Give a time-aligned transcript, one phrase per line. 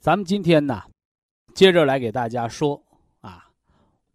[0.00, 0.82] 咱们今天呢，
[1.54, 2.82] 接着来给大家说
[3.20, 3.50] 啊，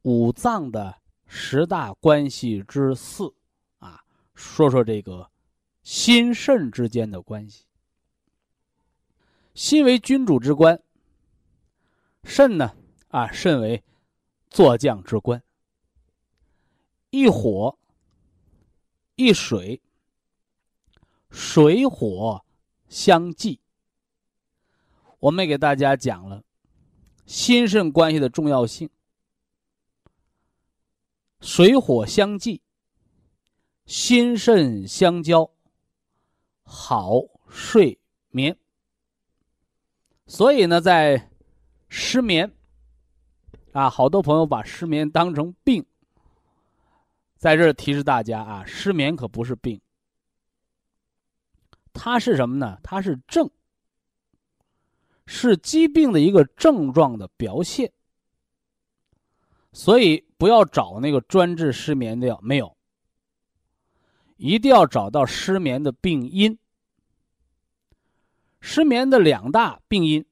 [0.01, 0.97] 五脏的
[1.28, 3.31] 十大关系之四。
[3.78, 4.03] 啊
[4.34, 5.29] 说说这个
[5.84, 7.68] 心肾之间的关系。
[9.53, 10.81] 心为君主之官，
[12.24, 12.75] 肾呢
[13.09, 13.84] 啊，肾为
[14.50, 15.44] 坐将之官。
[17.12, 17.78] 一火
[19.13, 19.79] 一水，
[21.29, 22.44] 水火
[22.90, 23.62] 相济。
[25.25, 26.44] 我们也给大家讲了
[27.25, 28.88] 心肾关系的重要性，
[31.40, 32.62] 水火相济。
[33.88, 35.50] 心肾相交，
[36.63, 38.00] 好睡
[38.30, 38.56] 眠。
[40.27, 41.31] 所以呢，在
[41.89, 42.51] 失眠
[43.74, 45.83] 啊，好多朋友把失眠当成病。
[47.36, 49.81] 在这儿提示大家啊，失眠可不是病，
[51.94, 52.80] 它是什么呢？
[52.83, 53.50] 它是症，
[55.25, 57.92] 是疾病的一个症状的表现。
[59.74, 62.75] 所以不要找那个专治失眠的药，没有。
[64.38, 66.57] 一定要找到失眠的病因。
[68.60, 70.25] 失眠的两大病因，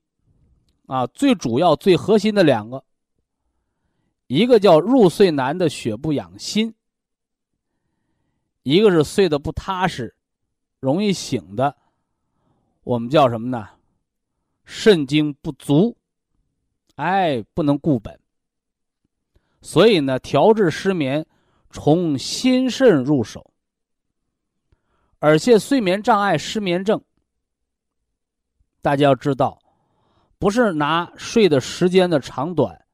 [0.87, 2.83] 啊，最主要、最核心的两个，
[4.27, 6.73] 一个叫入睡难的血不养心，
[8.63, 10.15] 一个是睡得不踏实、
[10.79, 11.77] 容易醒的
[12.83, 13.69] 我们叫什么呢？
[14.65, 15.97] 肾精不足，
[16.95, 18.19] 哎，不能固本。
[19.61, 21.25] 所以呢，调治失眠，
[21.69, 23.51] 从心肾入手。
[25.19, 27.01] 而且睡眠障碍、失眠症，
[28.81, 29.57] 大家要知道，
[30.37, 32.85] 不是拿睡的时间的长短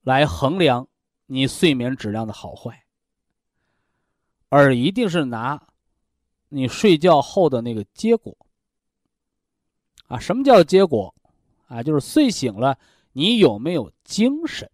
[0.00, 0.88] 来衡量
[1.26, 2.84] 你睡眠质量的好坏，
[4.48, 5.64] 而一定是拿
[6.48, 8.36] 你睡觉后的那个结果。
[10.08, 11.14] 啊，什么叫结果？
[11.68, 12.78] 啊，就是睡醒了，
[13.12, 14.68] 你有没有精神？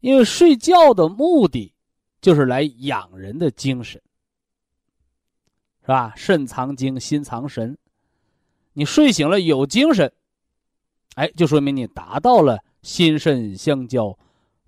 [0.00, 1.74] 因为睡觉的目的
[2.20, 4.00] 就是来养人的精神。
[5.82, 6.14] 是吧？
[6.16, 7.76] 肾藏精，心藏神。
[8.72, 10.10] 你睡醒了有精神，
[11.16, 14.16] 哎，就说明你达到了心肾相交、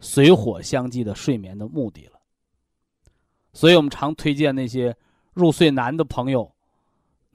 [0.00, 2.20] 水火相济的睡眠的目的了。
[3.52, 4.97] 所以我们常推荐那些
[5.32, 6.55] 入睡难的朋友，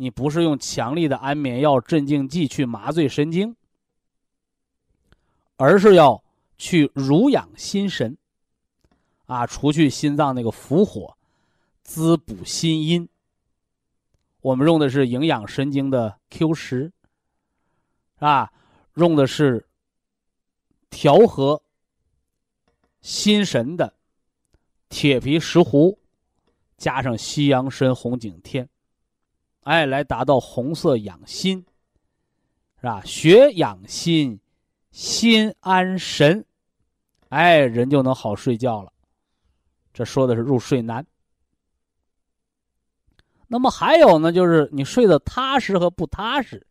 [0.01, 3.55] 你不是用强力的安眠药、镇静剂去麻醉神经，
[5.57, 6.23] 而是要
[6.57, 8.17] 去濡养心神，
[9.27, 11.15] 啊，除去心脏那个伏火，
[11.83, 13.07] 滋补心阴。
[14.39, 16.79] 我们用的是营养神经的 Q 十，
[18.15, 18.51] 是吧？
[18.95, 19.67] 用的是
[20.89, 21.61] 调和
[23.01, 23.93] 心神的
[24.89, 25.95] 铁皮石斛，
[26.75, 28.67] 加上西洋参、红景天，
[29.61, 31.65] 哎，来达到红色养心，
[32.79, 33.01] 是吧？
[33.05, 34.39] 血养心，
[34.91, 36.43] 心安神，
[37.29, 38.91] 哎，人就能好睡觉了。
[39.93, 41.05] 这说的是入睡难。
[43.47, 46.65] 那么还有呢，就是你睡得踏实和不踏实。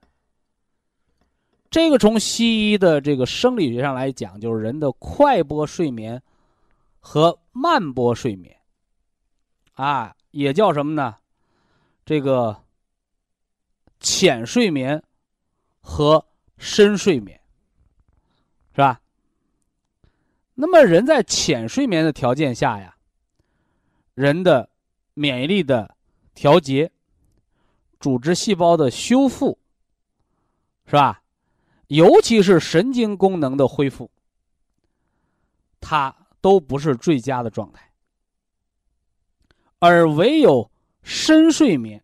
[1.71, 6.21] 这个从西医的这个生理学上来讲，就是人的快波睡眠
[6.99, 8.57] 和慢波睡眠，
[9.75, 11.17] 啊，也叫什么呢？
[12.05, 12.57] 这个
[14.01, 15.03] 浅睡眠
[15.81, 16.27] 和
[16.59, 17.41] 深睡眠，
[18.73, 19.01] 是吧？
[20.55, 22.97] 那么人在浅睡眠的条件下呀，
[24.15, 24.69] 人的
[25.15, 25.97] 免疫力的。
[26.33, 26.91] 调节、
[27.99, 29.59] 组织细胞的修复，
[30.87, 31.23] 是吧？
[31.89, 34.11] 尤其是神经功能的恢复，
[35.81, 37.93] 它都不是最佳的状态。
[39.81, 40.71] 而唯有
[41.03, 42.03] 深睡眠，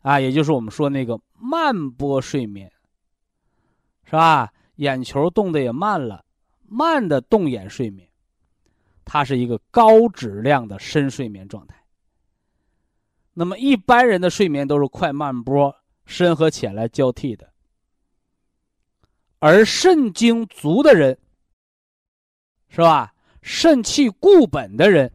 [0.00, 2.72] 啊，也就是我们说那个慢波睡眠，
[4.04, 4.52] 是吧？
[4.76, 6.24] 眼球动的也慢了，
[6.66, 8.08] 慢的动眼睡眠，
[9.04, 11.76] 它是一个高质量的深睡眠状态。
[13.34, 15.74] 那么一般人的睡眠都是快慢波、
[16.06, 17.52] 深和浅来交替的，
[19.38, 21.18] 而肾精足的人，
[22.68, 23.14] 是吧？
[23.42, 25.12] 肾气固本的人，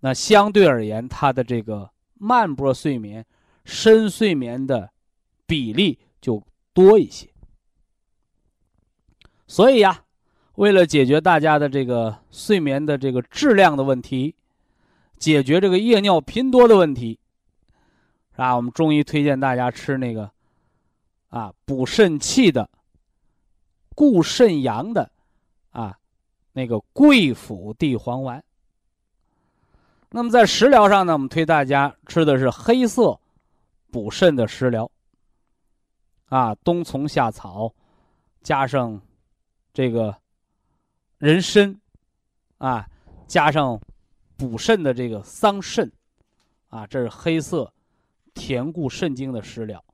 [0.00, 3.24] 那相对而言，他的这个慢波睡眠、
[3.64, 4.90] 深睡眠的
[5.46, 6.42] 比例就
[6.72, 7.28] 多一些。
[9.46, 10.04] 所以呀，
[10.56, 14.34] 为了解决大家的这个睡眠的这个质量的问题。
[15.18, 17.20] 解决这个夜尿频多的问题，
[18.36, 18.56] 啊？
[18.56, 20.30] 我们中医推荐大家吃那个，
[21.28, 22.70] 啊，补肾气的、
[23.94, 25.10] 固肾阳的，
[25.72, 25.98] 啊，
[26.54, 28.42] 那个桂附地黄丸。
[30.08, 33.20] 那么在食疗上呢，我们推大家吃的是黑色
[33.90, 34.90] 补肾的食疗，
[36.26, 37.72] 啊，冬虫夏草
[38.42, 39.00] 加上
[39.72, 40.16] 这个
[41.18, 41.78] 人参，
[42.58, 42.86] 啊，
[43.26, 43.80] 加上。
[44.40, 45.90] 补肾的这个桑葚，
[46.70, 47.70] 啊，这是黑色
[48.32, 49.84] 填固肾精的食疗，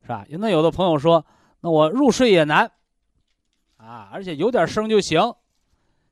[0.00, 0.24] 是吧？
[0.30, 1.26] 那有的朋友说，
[1.60, 2.72] 那我入睡也难，
[3.76, 5.20] 啊，而且有点声就行，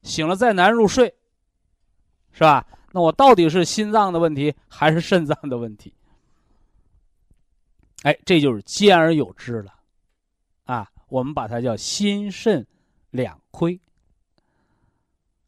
[0.02, 1.14] 醒了再难入睡，
[2.32, 2.66] 是吧？
[2.92, 5.94] 那我到底是心脏的问题还是肾脏的问题？
[8.02, 9.72] 哎，这就是兼而有之了，
[10.64, 12.66] 啊，我们把它叫心肾
[13.10, 13.80] 两亏。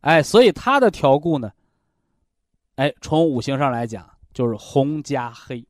[0.01, 1.53] 哎，所以它的调固呢？
[2.77, 5.65] 哎，从五行上来讲，就是红加黑。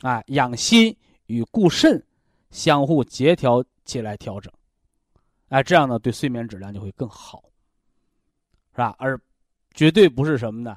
[0.00, 0.94] 啊，养心
[1.26, 2.04] 与固肾
[2.50, 4.52] 相互协调起来调整，
[5.48, 7.42] 哎，这样呢，对睡眠质量就会更好，
[8.72, 8.94] 是吧？
[8.98, 9.18] 而
[9.72, 10.76] 绝对不是什么呢？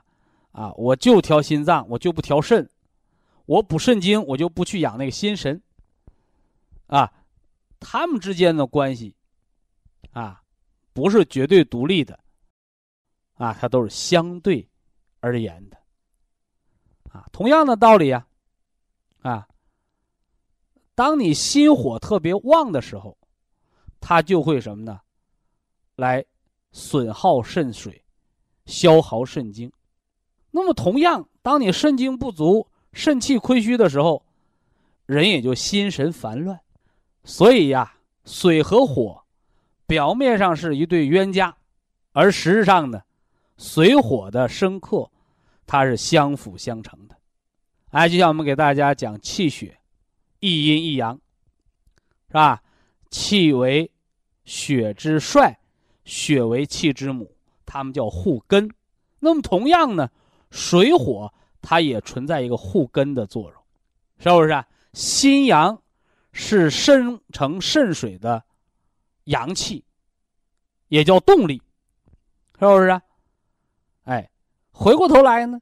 [0.52, 2.68] 啊，我就调心脏，我就不调肾，
[3.50, 5.60] 我补肾精，我就不去养那个心神。
[6.86, 7.12] 啊，
[7.80, 9.16] 他们之间的关系，
[10.12, 10.44] 啊，
[10.94, 12.20] 不是绝对独立的，
[13.34, 14.70] 啊，它都是相对。
[15.22, 15.78] 而言的，
[17.12, 18.26] 啊，同样的道理啊，
[19.22, 19.48] 啊，
[20.96, 23.18] 当你心火特别旺的时候，
[24.00, 25.02] 它就会什么呢？
[25.96, 26.24] 来
[26.72, 28.02] 损耗肾水，
[28.66, 29.70] 消耗肾精。
[30.52, 32.66] 那么同样，当你肾精不足、
[33.00, 34.22] 肾气亏虚的时候，
[35.06, 36.60] 人也就心神烦乱。
[37.24, 37.94] 所以呀，
[38.26, 39.24] 水和火
[39.88, 41.56] 表面上是一对冤家，
[42.12, 43.02] 而实质上呢，
[43.58, 45.10] 水火的生克，
[45.66, 47.16] 它是相辅相成的。
[47.92, 49.80] 哎，就像我们给大家讲气血，
[50.42, 51.18] 一阴一阳，
[52.28, 52.62] 是吧？
[53.10, 53.90] 气为
[54.44, 55.58] 血之帅，
[56.04, 57.34] 血为气之母，
[57.66, 58.70] 它们叫互根。
[59.20, 60.10] 那么同样呢，
[60.52, 63.62] 水火它也存在一个护根的作用，
[64.18, 64.68] 是不是啊？
[64.94, 65.82] 心阳
[66.32, 68.44] 是生成肾水的
[69.26, 69.84] 阳气，
[70.88, 71.62] 也叫动力，
[72.60, 73.02] 是不是啊？
[74.06, 74.30] 哎，
[74.72, 75.60] 回过头来呢，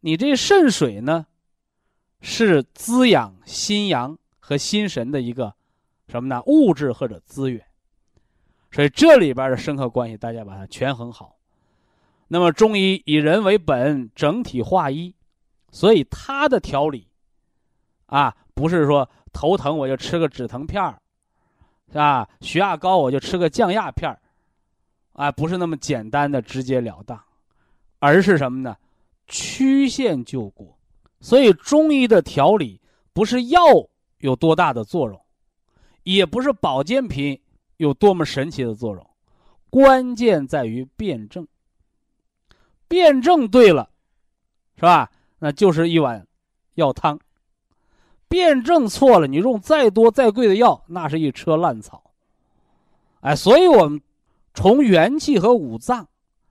[0.00, 1.26] 你这肾水呢，
[2.20, 5.54] 是滋养心阳和心神的一个
[6.08, 6.42] 什么呢？
[6.46, 7.62] 物质或者资源，
[8.70, 11.36] 所以这里边的深刻关系，大家把它权衡好。
[12.28, 15.14] 那么中医以人为本，整体化一，
[15.70, 17.06] 所以它的调理，
[18.06, 21.00] 啊，不是说头疼我就吃个止疼片儿，
[21.88, 22.28] 是吧？
[22.40, 24.20] 血压高我就吃个降压片儿，
[25.12, 27.22] 啊，不是那么简单的直截了当，
[27.98, 28.76] 而是什么呢？
[29.26, 30.76] 曲线救国。
[31.20, 32.80] 所以中医的调理
[33.12, 33.60] 不是药
[34.18, 35.20] 有多大的作用，
[36.02, 37.38] 也不是保健品
[37.76, 39.10] 有多么神奇的作用，
[39.68, 41.46] 关键在于辩证。
[42.88, 43.88] 辩证对了，
[44.74, 45.10] 是吧？
[45.40, 46.24] 那就是一碗
[46.74, 47.18] 药汤。
[48.28, 52.12] 辩证错了，你用再多再贵的药，那是一车烂草。
[53.22, 54.00] 哎，所以我们
[54.54, 56.06] 从元气和五脏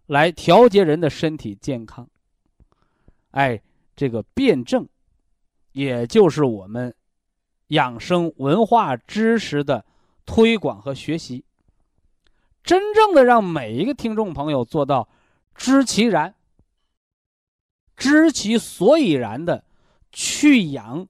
[0.05, 2.05] 来调节人的身体健康。
[3.31, 3.61] 哎，
[3.95, 4.85] 这个辩证，
[5.71, 6.93] 也就是我们
[7.67, 9.85] 养生文化知识的
[10.25, 11.45] 推广和学习，
[12.63, 15.07] 真正的让每一个听众朋友做到。
[15.55, 16.33] 知其然，
[17.99, 19.63] 知其所以然的
[20.11, 21.07] 去养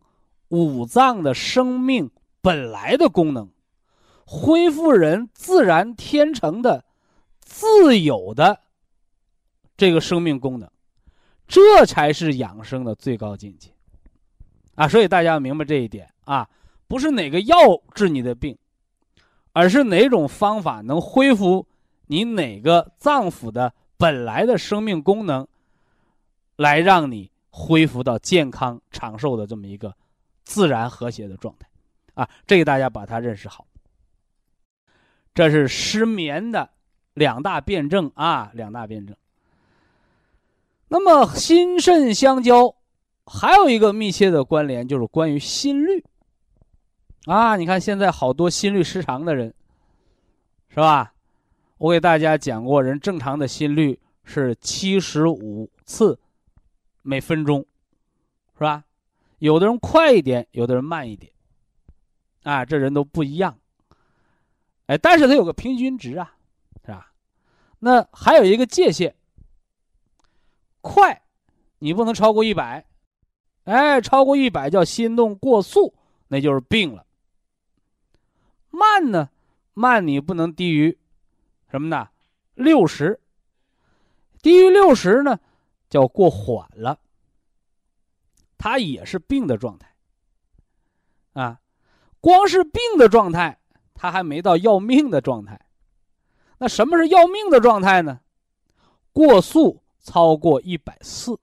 [0.49, 2.09] 五脏的生命
[2.41, 3.47] 本来的功能，
[4.25, 6.83] 恢复人自然天成的
[7.39, 8.59] 自有的
[9.77, 10.67] 这个生命功能，
[11.47, 13.69] 这才是养生的最高境界
[14.75, 14.87] 啊！
[14.87, 16.49] 所以大家要明白这一点啊，
[16.87, 17.55] 不是哪个药
[17.93, 18.57] 治你的病，
[19.53, 21.67] 而是哪种方法能恢复
[22.07, 23.73] 你哪个脏腑的。
[23.97, 25.45] 本来的生命功能，
[26.59, 29.95] 来让你恢复到健康长寿的这么一个
[30.43, 31.69] 自然和谐的状态，
[32.15, 33.65] 啊，这个大家把它认识好。
[35.33, 36.69] 这是失眠的
[37.13, 39.15] 两大辩证啊，两大辩证。
[40.89, 42.75] 那么心肾相交，
[43.25, 46.03] 还有一个密切的关联，就是关于心率。
[47.23, 49.53] 啊，你看现在好多心律失常的人，
[50.67, 51.13] 是吧？
[51.77, 56.19] 我给大家讲过，人正常的心率是七十五次
[57.01, 57.65] 每分钟，
[58.53, 58.83] 是吧？
[59.39, 61.31] 有的人快一点，有的人慢一点，
[62.43, 63.57] 啊，这人都不一样。
[64.87, 66.35] 哎，但是它有个平均值啊，
[66.85, 67.13] 是吧？
[67.79, 69.15] 那还有一个界限，
[70.81, 71.21] 快，
[71.77, 72.85] 你不能超过一百，
[73.63, 75.93] 哎，超过一百叫心动过速，
[76.27, 77.05] 那就是病了。
[78.71, 79.29] 慢呢，
[79.73, 80.97] 慢你不能低于。
[81.71, 82.09] 什么呢？
[82.55, 83.19] 六十，
[84.41, 85.39] 低于六十呢，
[85.89, 86.99] 叫过缓了。
[88.57, 89.93] 它也是病的状态。
[91.33, 91.59] 啊，
[92.19, 93.59] 光是病的状态，
[93.93, 95.59] 它还没到要命的状态。
[96.57, 98.19] 那什么是要命的状态呢？
[99.13, 101.39] 过速超过一百四。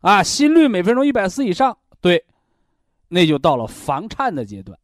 [0.00, 2.24] 啊，心率每分钟一百四以上，对，
[3.08, 4.78] 那就到了房颤的阶段。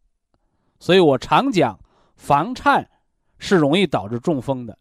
[0.79, 1.79] 所以我常讲
[2.17, 2.89] 房颤。
[3.39, 4.79] 是容易导致中风的，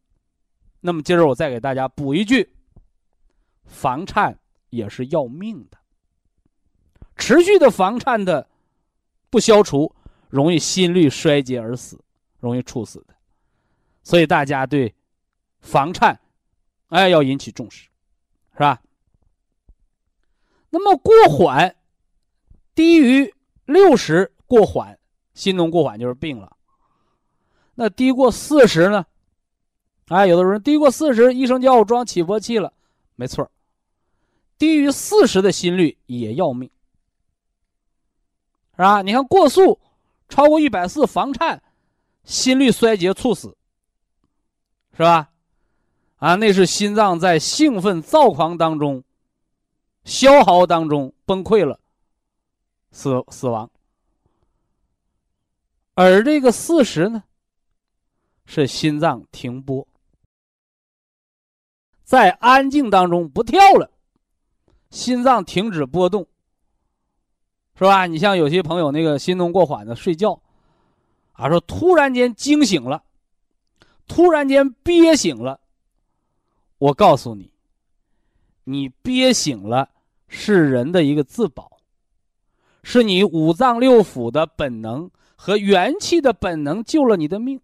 [0.79, 2.49] 那么今儿我再给大家补一句：
[3.65, 4.37] 房颤
[4.69, 5.77] 也是要命的，
[7.15, 8.47] 持续的房颤的
[9.29, 9.93] 不消除，
[10.29, 11.99] 容易心率衰竭而死，
[12.39, 13.15] 容易猝死的。
[14.03, 14.93] 所以大家对
[15.59, 16.19] 房颤，
[16.89, 17.89] 哎，要引起重视，
[18.53, 18.81] 是吧？
[20.69, 21.75] 那么过缓，
[22.73, 23.33] 低于
[23.65, 24.99] 六十过缓，
[25.33, 26.55] 心动过缓就是病了。
[27.75, 29.05] 那低过四十呢？
[30.09, 32.71] 哎，有的人低过四十，医生叫我装起搏器了，
[33.15, 33.49] 没错
[34.57, 36.69] 低于四十的心率也要命，
[38.71, 39.01] 是吧？
[39.01, 39.79] 你看过速，
[40.29, 41.61] 超过一百四房颤，
[42.23, 43.57] 心率衰竭猝死，
[44.93, 45.31] 是吧？
[46.17, 49.03] 啊，那是心脏在兴奋躁狂当中、
[50.05, 51.79] 消耗当中崩溃了，
[52.91, 53.69] 死死亡。
[55.95, 57.23] 而这个四十呢？
[58.45, 59.87] 是心脏停播，
[62.05, 63.89] 在安静当中不跳了，
[64.91, 66.25] 心脏停止波动，
[67.77, 68.05] 是吧？
[68.05, 70.39] 你像有些朋友那个心动过缓的睡觉，
[71.33, 73.03] 啊，说突然间惊醒了，
[74.07, 75.59] 突然间憋醒了。
[76.77, 77.51] 我告诉你，
[78.65, 79.89] 你憋醒了
[80.27, 81.79] 是人的一个自保，
[82.83, 87.59] 是你五脏六腑的本能和元气的本能救了你的命。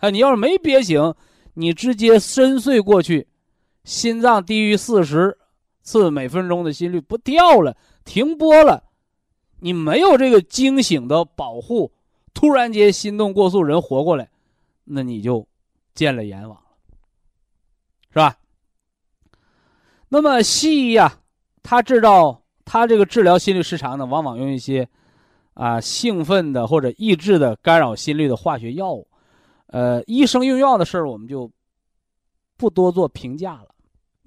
[0.00, 1.14] 啊，你要是没憋醒，
[1.54, 3.26] 你直接深睡过去，
[3.84, 5.38] 心脏低于四十
[5.82, 8.84] 次每分钟的心率不掉了，停播了。
[9.60, 11.92] 你没有这个惊醒的保护，
[12.32, 14.30] 突然间心动过速，人活过来，
[14.84, 15.46] 那你就
[15.94, 16.62] 见了阎王了，
[18.10, 18.36] 是吧？
[20.08, 21.20] 那么西医呀，
[21.62, 24.88] 他知道他这个治疗心律失常呢，往往用一些
[25.54, 29.06] 啊兴奋的或者抑制的干扰心率的化学药物。
[29.66, 31.50] 呃，医生用药的事儿，我们就
[32.60, 33.74] 不多做评价了。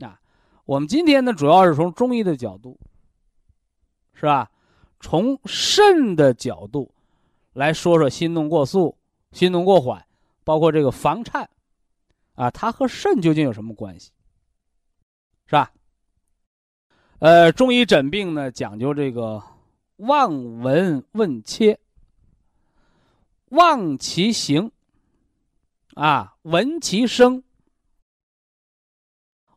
[0.07, 0.19] 啊，
[0.65, 2.79] 我们今天呢，主要是从中医的角度，
[4.15, 4.49] 是吧？
[4.99, 6.91] 从肾的角度
[7.53, 8.97] 来说说心动过速、
[9.31, 10.03] 心动过缓，
[10.43, 11.47] 包括这个房颤，
[12.33, 14.11] 啊，它和肾究竟有什么关系？
[15.45, 15.71] 是吧？
[17.19, 19.43] 呃，中医诊病呢讲究这个
[19.97, 21.79] 望闻问切，
[23.49, 24.71] 望其形，
[25.95, 27.43] 啊，闻其声，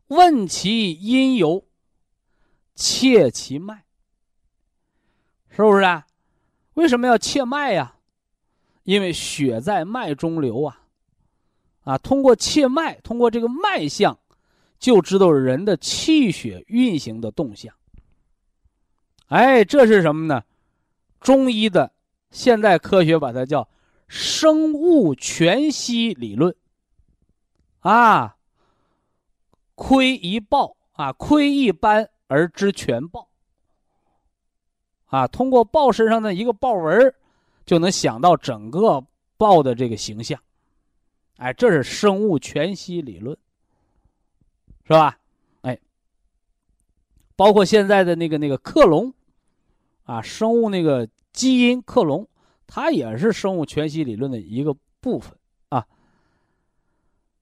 [0.07, 1.65] 问其因由，
[2.75, 3.83] 切其脉。
[5.49, 6.05] 是不是啊？
[6.75, 7.95] 为什么要切脉呀？
[8.83, 10.83] 因为血在脉中流啊，
[11.83, 14.17] 啊，通过切脉，通过这个脉象，
[14.79, 17.73] 就知道人的气血运行的动向。
[19.27, 20.43] 哎，这是什么呢？
[21.19, 21.91] 中医的
[22.31, 23.67] 现代科学把它叫
[24.07, 26.55] 生物全息理论。
[27.79, 28.36] 啊，
[29.77, 33.29] 窥一豹啊，窥一斑而知全豹。
[35.05, 37.13] 啊，通过豹身上的一个豹纹
[37.63, 39.05] 就能想到整个
[39.37, 40.41] 豹的这个形象。
[41.35, 43.37] 哎，这是生物全息理论，
[44.83, 45.19] 是吧？
[45.61, 45.77] 哎，
[47.35, 49.13] 包括现在的那个那个克隆，
[50.05, 52.27] 啊，生物那个基因克隆，
[52.65, 55.36] 它也是生物全息理论的一个部分。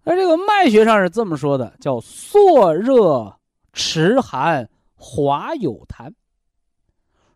[0.05, 3.37] 而这个脉学上是这么说的，叫朔热
[3.73, 6.13] 迟寒，滑有痰。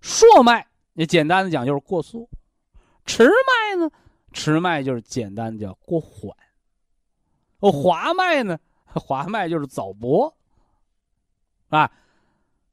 [0.02, 2.30] 朔脉，你简单的讲就是过速；
[3.06, 3.90] 迟脉呢，
[4.32, 6.32] 迟脉就是简单的叫过缓；
[7.60, 10.34] 哦，滑脉呢，滑脉就是早搏，
[11.70, 11.92] 啊，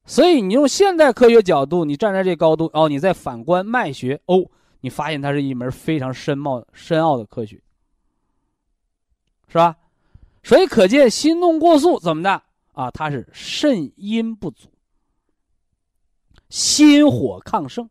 [0.05, 4.49] 所以你用现代科学角度，你站在这高度哦，你再反观脉学哦，
[4.81, 7.59] 你发现它是一门非常深奥、深奥的科学，
[9.47, 9.75] 是吧？
[10.47, 12.89] 所以可见心动过速怎么的啊？
[12.89, 14.69] 它是肾阴不足。
[16.49, 17.89] 心火亢盛，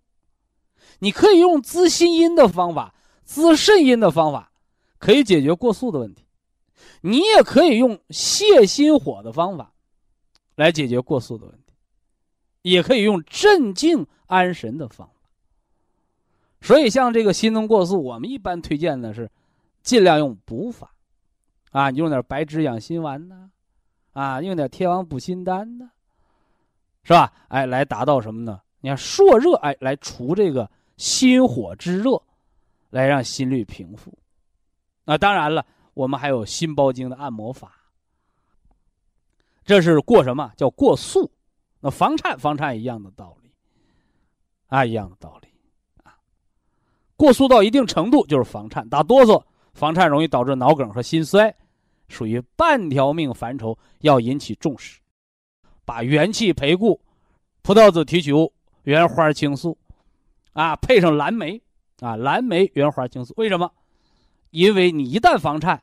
[1.01, 4.51] 你可以用滋心阴的方法、滋肾阴的方法，
[4.97, 6.23] 可以解决过速的问题；
[7.03, 9.75] 你也可以用泻心火的方法，
[10.55, 11.75] 来解决过速的问题；
[12.63, 15.13] 也可以用镇静安神的方法。
[16.63, 19.31] 所以，像这个心动过速，我们一般推荐的是
[19.83, 20.95] 尽量用补法，
[21.77, 23.51] 啊，你用点白芷养心丸呐，
[24.15, 25.91] 啊，用点天王补心丹呐。
[27.03, 27.31] 是吧？
[27.49, 28.63] 哎，来达到什么呢？
[28.81, 32.23] 你看朔热，哎，来除这个心火之热，
[32.89, 34.11] 来让心率平复。
[35.05, 37.73] 那当然了，我们还有心包经的按摩法。
[39.63, 41.31] 这是过什么叫过速？
[41.81, 43.53] 那房颤，房颤一样的道理，
[44.69, 45.49] 啊，一样的道理，
[46.03, 46.17] 啊，
[47.17, 51.55] 过速到一定程度就是房颤，打哆嗦，房颤容易导致脑梗和心衰，
[52.09, 55.01] 属于半条命范畴，要引起重视。
[55.85, 57.01] 把元气培固，
[57.63, 59.79] 葡萄籽提取物、原花青素，
[60.53, 61.63] 啊，配上蓝莓，
[62.01, 63.71] 啊，蓝莓原花青素，为什么？
[64.51, 65.83] 因为你一旦房颤，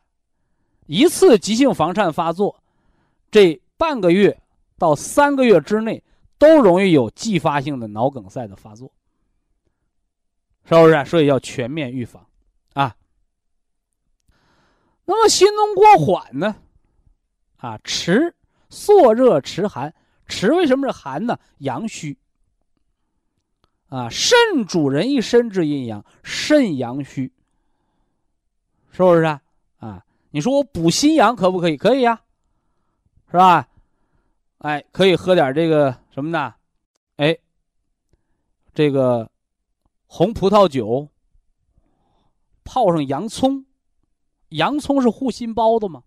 [0.87, 2.61] 一次急性房颤发作，
[3.31, 4.41] 这半个月
[4.77, 6.03] 到三个月之内，
[6.37, 8.91] 都容易有继发性的脑梗塞的发作，
[10.65, 11.05] 是不是？
[11.05, 12.25] 所以要全面预防，
[12.73, 12.95] 啊。
[15.05, 16.55] 那么心动过缓呢？
[17.57, 18.35] 啊，迟。
[18.69, 19.93] 朔热迟寒，
[20.25, 21.37] 迟为什么是寒呢？
[21.59, 22.17] 阳虚。
[23.89, 27.31] 啊，肾主人一身之阴阳，肾阳虚，
[28.89, 29.39] 是不是啊？
[29.77, 31.77] 啊，你说我补心阳可不可以？
[31.77, 32.19] 可以呀，
[33.29, 33.67] 是吧？
[34.57, 36.55] 哎，可以喝点这个什么呢？
[37.17, 37.37] 哎，
[38.73, 39.29] 这个
[40.07, 41.07] 红葡萄酒，
[42.63, 43.63] 泡上洋葱，
[44.53, 46.03] 洋葱是护心包的嘛，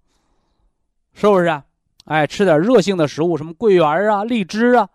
[1.13, 1.65] 是不是啊？
[2.05, 4.89] 哎，吃点热性的食物，什么桂圆啊、荔枝啊，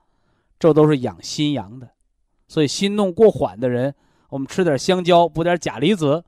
[0.57, 1.89] 这都是养心阳的，
[2.47, 3.93] 所以心动过缓的人，
[4.29, 6.23] 我们吃点香蕉，补点钾离子，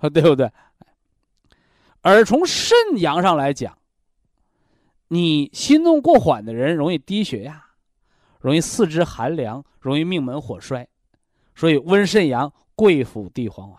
[0.12, 0.50] 对不对？
[2.02, 3.78] 而从肾阳上来讲，
[5.08, 7.64] 你心动过缓的人容易低血压，
[8.40, 10.86] 容易四肢寒凉，容易命门火衰，
[11.54, 13.78] 所以温肾阳贵府地黄丸。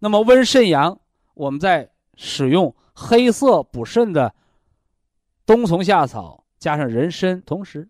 [0.00, 0.98] 那么温肾阳，
[1.34, 4.34] 我们在使用黑色补肾的
[5.44, 7.88] 冬虫夏草加上人参，同时，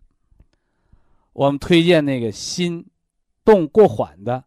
[1.31, 2.85] 我们推荐那个心
[3.43, 4.43] 动过缓的、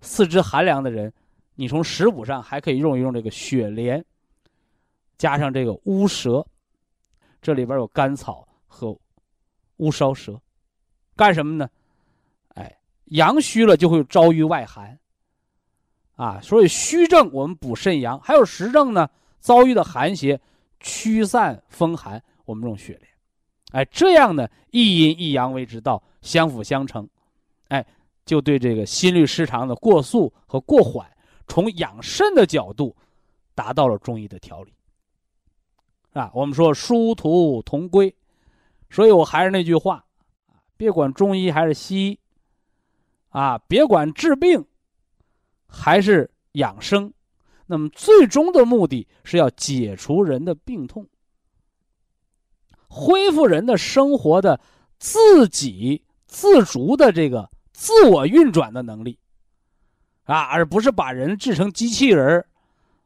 [0.00, 1.12] 四肢寒凉的人，
[1.54, 4.04] 你从食补上还可以用一用这个雪莲，
[5.16, 6.46] 加上这个乌蛇。
[7.40, 8.98] 这里边有甘草和
[9.76, 10.40] 乌梢蛇，
[11.14, 11.70] 干什么呢？
[12.54, 14.98] 哎，阳虚了就会招瘀外寒，
[16.16, 20.40] 啊，所以虚症我们补肾阳，还有实症呢，遭遇的寒邪
[20.80, 23.08] 驱散风寒，我们用雪莲，
[23.72, 27.06] 哎，这样呢，一阴一阳为之道，相辅相成，
[27.68, 27.86] 哎，
[28.24, 31.06] 就对这个心律失常的过速和过缓，
[31.46, 32.96] 从养肾的角度，
[33.54, 34.72] 达到了中医的调理。
[36.14, 38.14] 啊，我们说殊途同归，
[38.88, 40.02] 所以我还是那句话，
[40.78, 42.18] 别管中医还是西医，
[43.28, 44.64] 啊，别管治病
[45.66, 47.12] 还是养生，
[47.66, 51.06] 那么最终的目的是要解除人的病痛，
[52.88, 54.60] 恢复人的生活的
[54.98, 59.18] 自给自足的这个自我运转的能力，
[60.24, 62.44] 啊，而不是把人制成机器人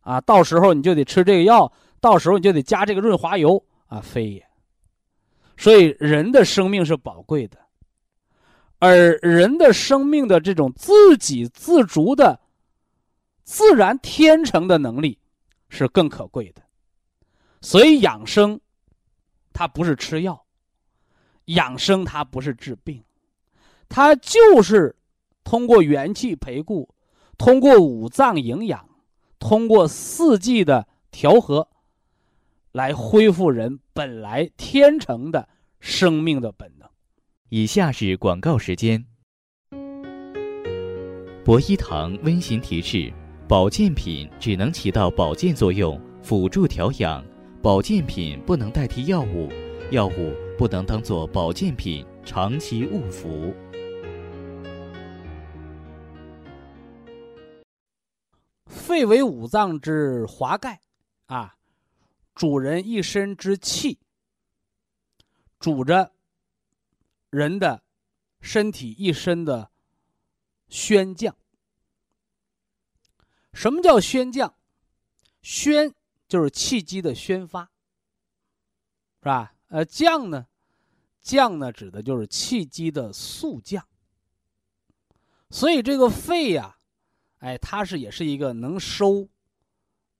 [0.01, 1.73] 啊，到时候你就得吃这个药。
[2.03, 4.46] 到时候你就得加这个润滑油啊，非也。
[5.59, 7.59] 所以人的生命是宝贵的，
[8.79, 12.40] 而人的生命的这种自给自足的
[13.50, 15.18] 自然天成的能力
[15.68, 16.62] 是更可贵的。
[17.60, 18.60] 所以养生，
[19.52, 20.46] 它不是吃药，
[21.46, 23.02] 养生它不是治病，
[23.88, 24.94] 它就是
[25.42, 26.94] 通过元气培固，
[27.36, 28.88] 通过五脏营养，
[29.40, 31.66] 通过四季的调和。
[32.70, 35.48] 来恢复人本来天成的
[35.80, 36.88] 生命的本能。
[37.48, 39.04] 以下是广告时间。
[41.44, 43.12] 博一堂温馨提示：
[43.50, 47.20] 保健品只能起到保健作用，辅助调养；
[47.60, 49.48] 保健品不能代替药物，
[49.90, 53.52] 药物不能当做保健品长期误服。
[58.66, 60.80] 肺为五脏之华盖，
[61.26, 61.56] 啊。
[62.36, 63.98] 主人一身之气，
[65.58, 66.12] 主着
[67.30, 67.82] 人的
[68.40, 69.72] 身体一身的
[70.68, 71.34] 宣降。
[73.52, 74.54] 什么叫宣降？
[75.42, 75.94] 宣
[76.28, 77.64] 就是气机的宣发，
[79.20, 79.54] 是吧？
[79.68, 80.46] 呃，降呢？
[81.20, 83.86] 降呢，指的就是气机的速降。
[85.50, 86.76] 所以这个肺呀，
[87.38, 89.28] 哎，它是也是一个能收、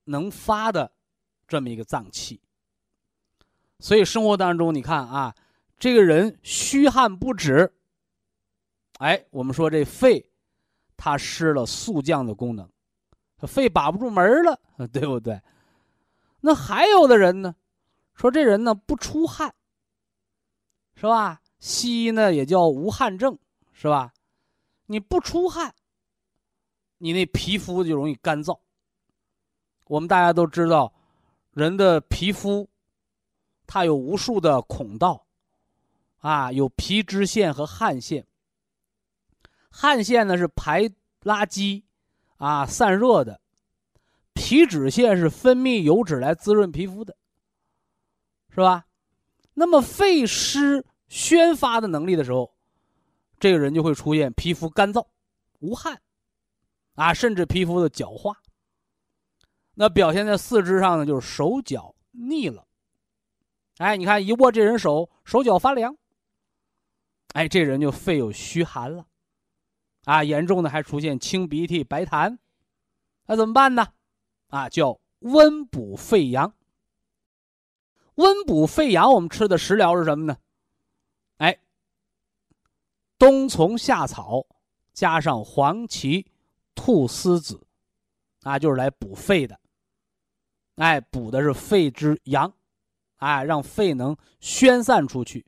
[0.05, 0.93] 能发的。
[1.49, 2.41] 这么一个脏器，
[3.81, 5.35] 所以生活当中你看啊，
[5.81, 7.75] 这个人虚汗不止，
[8.99, 10.31] 哎，我们说这肺，
[10.97, 12.71] 它失了速降的功能，
[13.47, 14.61] 肺把不住门了，
[14.93, 15.41] 对不对？
[16.41, 17.55] 那还有的人呢，
[18.15, 19.55] 说这人呢不出汗，
[20.95, 21.41] 是吧？
[21.59, 23.39] 西医呢也叫无汗症，
[23.73, 24.13] 是吧？
[24.87, 25.75] 你不出汗，
[26.99, 28.59] 你那皮肤就容易干燥。
[29.87, 30.93] 我们大家都知道。
[31.53, 32.71] 人的皮肤，
[33.67, 35.27] 它有无数的孔道，
[36.19, 38.25] 啊，有皮脂腺和汗腺。
[39.69, 40.85] 汗腺呢是排
[41.23, 41.83] 垃圾，
[42.41, 43.39] 啊，散热的；
[44.33, 47.15] 皮脂腺是分泌油脂来滋润皮肤的，
[48.49, 48.87] 是吧？
[49.53, 52.55] 那么肺湿宣发的能力的时候，
[53.39, 55.07] 这个人就会出现皮肤干燥、
[55.59, 56.01] 无汗，
[56.95, 58.35] 啊，甚至皮肤的角化。
[59.75, 62.67] 那表现在四肢上呢，就是手脚腻了。
[63.77, 65.95] 哎，你看一握这人手，手脚发凉。
[67.35, 69.05] 哎，这人就肺有虚寒了，
[70.05, 72.39] 啊，严重的还出现清鼻涕、白痰，
[73.27, 73.87] 那怎么办呢？
[74.49, 76.55] 啊，叫温补肺阳。
[78.15, 80.37] 温补肺阳，我们吃的食疗是什么呢？
[81.39, 81.59] 哎，
[83.19, 84.47] 冬虫夏草
[84.93, 86.27] 加上黄芪、
[86.75, 87.67] 菟丝子，
[88.43, 89.59] 啊，就是来补肺的。
[90.77, 92.53] 哎，补的是肺之阳，
[93.17, 95.47] 哎，让肺能宣散出去。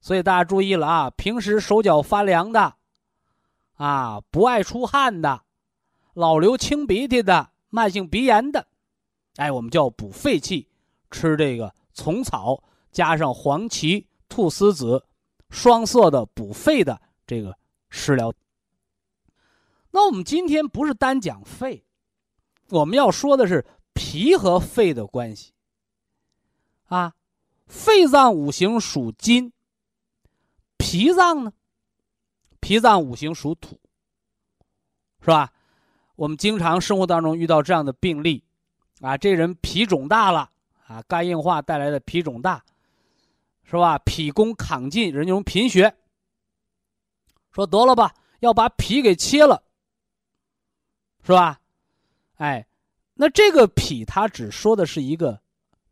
[0.00, 2.76] 所以大家注意了啊，平时手脚发凉的，
[3.82, 5.42] 啊，不爱出汗的，
[6.14, 8.68] 老流清鼻涕的，慢性鼻炎的，
[9.34, 10.68] 哎，我们叫补肺气，
[11.10, 15.04] 吃这个虫草加上黄芪、菟丝子，
[15.50, 17.58] 双色的补肺的这个
[17.90, 18.32] 食疗。
[19.90, 21.84] 那我们今天不是单讲肺，
[22.68, 25.52] 我们要说的是脾和肺的关系。
[26.84, 27.14] 啊，
[27.66, 29.52] 肺脏五行属金，
[30.76, 31.52] 脾脏呢？
[32.62, 33.78] 脾脏五行属土，
[35.20, 35.52] 是吧？
[36.14, 38.42] 我们经常生活当中遇到这样的病例，
[39.00, 40.48] 啊，这人脾肿大了，
[40.86, 42.64] 啊，肝硬化带来的脾肿大，
[43.64, 43.98] 是吧？
[43.98, 45.92] 脾功亢进，人用贫血，
[47.50, 49.62] 说得了吧，要把脾给切了。
[51.24, 51.60] 是吧？
[52.36, 52.66] 哎，
[53.14, 55.40] 那这个脾它只说的是一个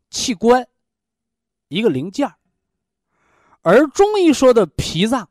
[0.09, 0.67] 器官，
[1.67, 2.33] 一个零件
[3.61, 5.29] 而中医说的脾脏，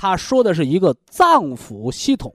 [0.00, 2.34] 他说的是一个脏腑系统。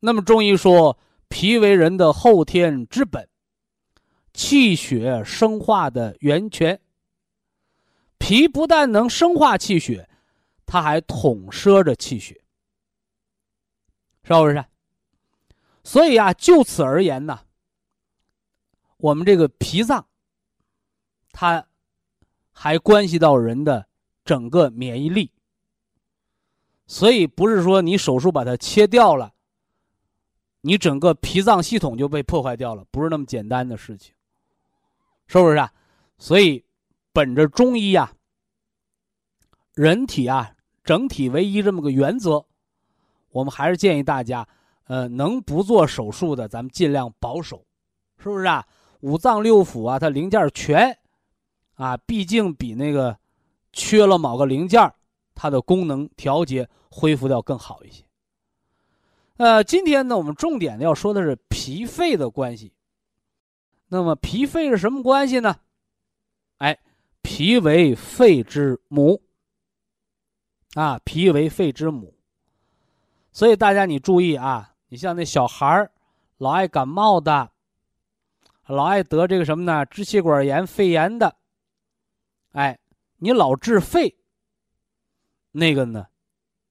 [0.00, 3.28] 那么中医说，脾为人的后天之本，
[4.32, 6.80] 气血生化的源泉。
[8.16, 10.08] 脾不但能生化气血，
[10.64, 12.40] 它还统摄着气血，
[14.22, 14.64] 是不是？
[15.84, 17.38] 所以啊，就此而言呢，
[18.96, 20.06] 我们这个脾脏，
[21.32, 21.66] 它
[22.50, 23.86] 还关系到人的
[24.24, 25.30] 整个免疫力。
[26.88, 29.32] 所以不是说你手术把它切掉了，
[30.62, 34.12] 你整个脾脏系统就被破坏掉了，不是那么简单的事情，
[35.28, 35.72] 是不是啊？
[36.18, 36.64] 所以，
[37.12, 38.10] 本着中医啊，
[39.74, 42.44] 人体啊整体为一这么个原则，
[43.30, 44.48] 我们还是建议大家。
[44.88, 47.62] 呃，能不做手术的，咱们尽量保守，
[48.16, 48.66] 是不是啊？
[49.00, 50.98] 五脏六腑啊，它零件全，
[51.74, 53.14] 啊，毕竟比那个
[53.70, 54.90] 缺了某个零件，
[55.34, 58.04] 它的功能调节恢复的要更好一些。
[59.36, 62.72] 呃，今天呢，我们重点要说的是脾肺的关系。
[63.88, 65.60] 那么脾肺是什么关系呢？
[66.58, 66.78] 哎，
[67.22, 69.22] 脾为肺之母，
[70.74, 72.14] 啊，脾为肺之母，
[73.32, 74.74] 所以大家你注意啊。
[74.88, 75.92] 你像那小孩儿，
[76.38, 77.52] 老爱感冒的，
[78.66, 79.84] 老爱得这个什么呢？
[79.86, 81.36] 支气管炎、肺炎的，
[82.52, 82.78] 哎，
[83.18, 84.18] 你老治肺，
[85.52, 86.06] 那个呢，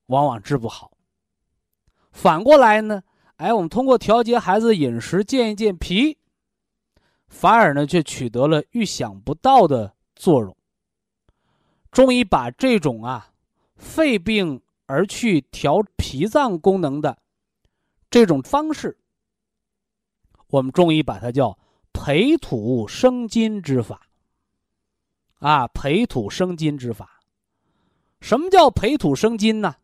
[0.07, 0.91] 往往治不好。
[2.11, 3.03] 反过来呢，
[3.37, 6.17] 哎，我们通过调节孩子饮食、健一健脾，
[7.27, 10.57] 反而呢，却取得了预想不到的作用。
[11.91, 13.31] 中医把这种啊，
[13.75, 17.17] 肺病而去调脾脏功能的。
[18.09, 18.97] 这种方式，
[20.47, 21.57] 我们中医把它叫
[21.93, 24.01] 培土生金之法。
[25.39, 27.19] 啊，培土生金之法，
[28.21, 29.75] 什么叫培土生金呢？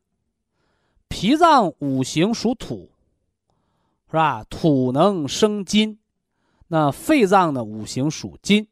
[1.14, 2.90] 脾脏五行属土，
[4.08, 4.44] 是吧？
[4.50, 6.00] 土能生金，
[6.68, 7.64] 那肺脏呢？
[7.64, 8.68] 五行属金，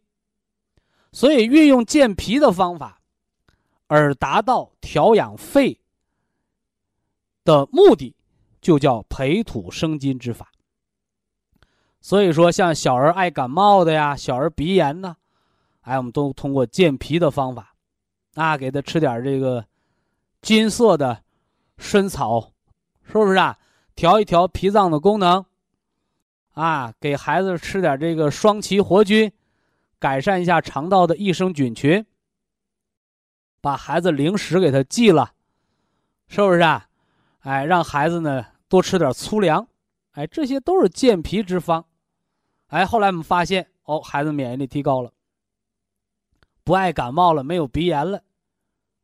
[1.11, 2.99] 所以运用健脾的方法，
[3.85, 5.79] 而达到调养肺
[7.43, 8.15] 的目的。
[8.59, 10.51] 就叫培土生金之法。
[11.99, 15.17] 所以说，像小儿爱感冒的呀，小儿鼻炎呢，
[15.81, 17.73] 哎，我们都通过健脾的方法，
[18.35, 19.65] 啊，给他吃点这个
[20.43, 21.23] 金色的
[21.81, 22.53] 参草，
[23.03, 23.57] 是不是啊？
[23.95, 25.43] 调一调脾脏的功能，
[26.53, 29.33] 啊，给孩子吃点这个双歧活菌，
[29.99, 32.05] 改善一下肠道的益生菌群，
[33.59, 35.33] 把孩子零食给他忌了，
[36.27, 36.87] 是不是啊？
[37.39, 39.67] 哎，让孩子呢多吃点粗粮，
[40.11, 41.85] 哎，这些都是健脾之方。
[42.67, 45.11] 哎，后来我们发现，哦，孩子免疫力提高了，
[46.63, 48.23] 不爱感冒了，没有鼻炎了，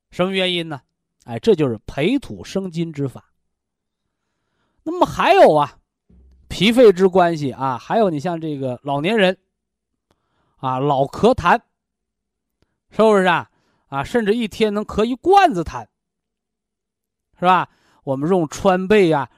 [0.10, 0.84] 什么原因呢？
[1.28, 3.34] 哎，这就是培土生金之法。
[4.84, 5.78] 那么还有啊，
[6.48, 9.38] 脾肺之关系啊，还有你像这个老年人，
[10.56, 11.60] 啊，老咳痰，
[12.92, 13.52] 是不是啊？
[13.88, 15.86] 啊，甚至一天能咳一罐子痰，
[17.38, 17.70] 是吧？
[18.06, 19.30] 我们用川贝呀，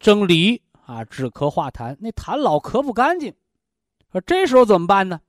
[0.00, 1.96] 蒸梨啊，止咳化痰。
[2.00, 3.32] 那痰老咳不干净，
[4.10, 5.20] 说这时候怎么办呢？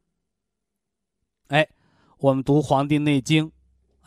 [1.49, 1.69] 哎，
[2.17, 3.45] 我们读《黄帝内经》，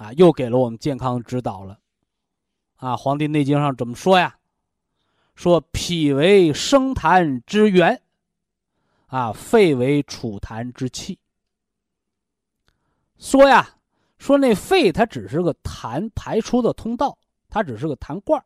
[0.01, 1.79] 啊，又给了我们健康指导了。
[2.77, 4.39] 啊，《黄帝内经》上怎么说呀？
[5.35, 8.01] 说脾为生痰之源，
[9.09, 11.19] 啊，肺为储痰之器。
[13.19, 13.77] 说呀，
[14.17, 17.19] 说那肺它只是个痰排出的通道。
[17.51, 18.43] 它只是个痰罐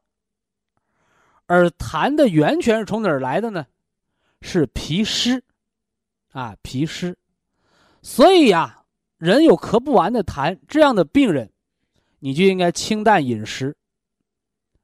[1.46, 3.66] 而痰的源泉是从哪儿来的呢？
[4.40, 5.44] 是脾湿，
[6.32, 7.16] 啊，脾湿。
[8.02, 8.83] 所以呀，
[9.24, 11.50] 人有咳不完的痰，这样的病人，
[12.18, 13.74] 你就应该清淡饮食，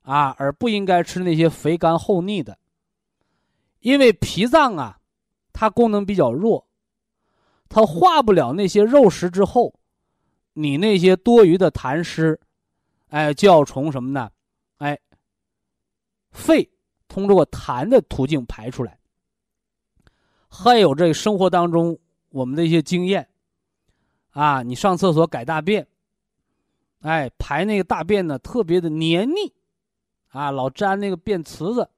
[0.00, 2.56] 啊，而不应该吃那些肥甘厚腻的。
[3.80, 4.98] 因为脾脏啊，
[5.52, 6.66] 它功能比较弱，
[7.68, 9.74] 它化不了那些肉食之后，
[10.54, 12.40] 你那些多余的痰湿。
[13.08, 14.30] 哎，就要从什么呢？
[14.78, 14.98] 哎，
[16.30, 16.66] 肺
[17.08, 18.98] 通过痰的途径排出来。
[20.48, 21.98] 还有这生活当中
[22.30, 23.28] 我们的一些经验，
[24.30, 25.86] 啊，你上厕所改大便，
[27.00, 29.52] 哎，排那个大便呢特别的黏腻，
[30.28, 31.88] 啊，老粘那个便池子，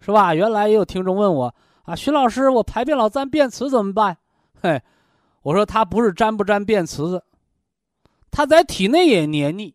[0.00, 0.34] 是吧？
[0.34, 4.18] 原来也有听众问我啊，徐老师，我排便老粘便池怎么办？
[4.60, 4.82] 嘿，
[5.42, 7.24] 我说他不是粘不粘便池子，
[8.30, 9.74] 他在体内也黏腻。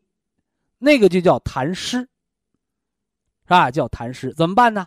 [0.79, 2.07] 那个就叫痰湿，是
[3.47, 3.71] 吧？
[3.71, 4.85] 叫痰湿，怎么办呢？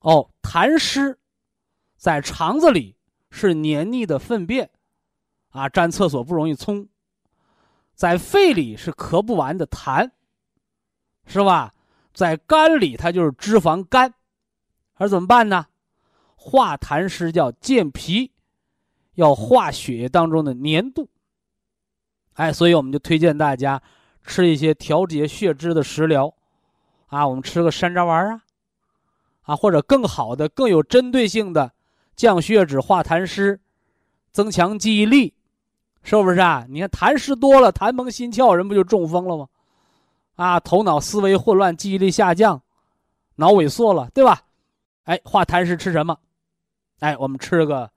[0.00, 1.18] 哦，痰湿
[1.98, 2.96] 在肠子里
[3.30, 4.70] 是黏腻的粪便，
[5.56, 6.86] 啊，粘厕所不容易冲；
[7.94, 10.10] 在肺里是咳不完的痰，
[11.26, 11.72] 是吧？
[12.12, 14.12] 在肝里它就是脂肪肝，
[14.94, 15.66] 而怎么办呢？
[16.36, 18.32] 化痰湿叫健脾，
[19.14, 21.08] 要化血液当中的粘度。
[22.34, 23.82] 哎，所以我们就推荐大家。
[24.28, 26.34] 吃一些调节血脂的食疗，
[27.06, 28.42] 啊，我们吃个山楂丸啊，
[29.42, 31.72] 啊，或者更好的、更有针对性的
[32.16, 33.60] 降血脂、化痰湿、
[34.32, 35.32] 增强记忆力，
[36.06, 36.64] 是不是啊？
[36.68, 39.48] 你看痰湿多了，痰蒙心窍，人不就中风了吗？
[40.36, 42.62] 啊，头脑思维混乱，记忆力下降，
[43.34, 44.40] 脑萎缩了，对吧？
[45.02, 46.16] 哎，化痰湿吃什么？
[47.00, 47.90] 哎，我们吃个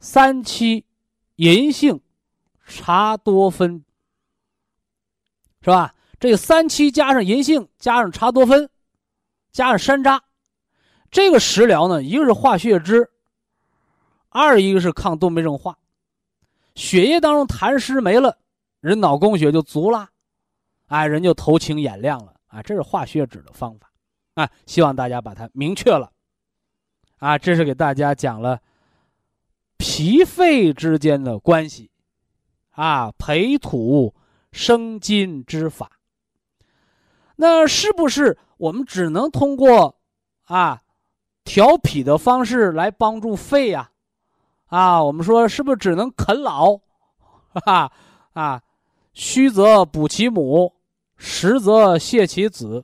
[0.00, 0.86] 三七
[1.36, 2.00] 银杏
[2.66, 3.84] 茶多酚。
[5.60, 5.94] 是吧？
[6.18, 8.68] 这三七加上银杏，加上茶多酚，
[9.52, 10.18] 加上山楂，
[11.10, 13.10] 这个食疗呢，一个是化血脂，
[14.30, 15.76] 二一个是抗动脉硬化，
[16.74, 18.38] 血液当中痰湿没了，
[18.80, 20.08] 人脑供血就足了，
[20.86, 22.62] 哎，人就头清眼亮了啊！
[22.62, 23.90] 这是化血脂的方法
[24.34, 24.50] 啊！
[24.66, 26.10] 希望大家把它明确了
[27.18, 27.38] 啊！
[27.38, 28.60] 这是给大家讲了
[29.76, 31.90] 脾肺之间的关系
[32.70, 34.14] 啊，培土。
[34.54, 35.92] 生金之法，
[37.36, 39.98] 那是不是我们只能通过
[40.42, 40.82] 啊
[41.42, 43.80] 调脾的方式来帮助肺呀？
[43.80, 43.91] 啊，
[44.72, 46.80] 啊我们说是不是只能啃老？
[47.66, 47.92] 哈
[48.32, 48.62] 啊，
[49.12, 50.72] 虚则补其母，
[51.18, 52.82] 实则泻其子。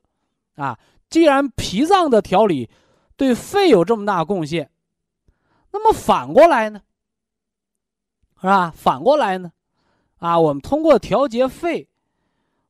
[0.57, 2.69] 啊，既然脾脏的调理
[3.17, 4.71] 对肺有这么大贡献，
[5.73, 6.83] 那么反过来呢？
[8.39, 8.71] 是吧？
[8.71, 9.51] 反过来呢？
[10.19, 11.89] 啊，我们通过调节肺，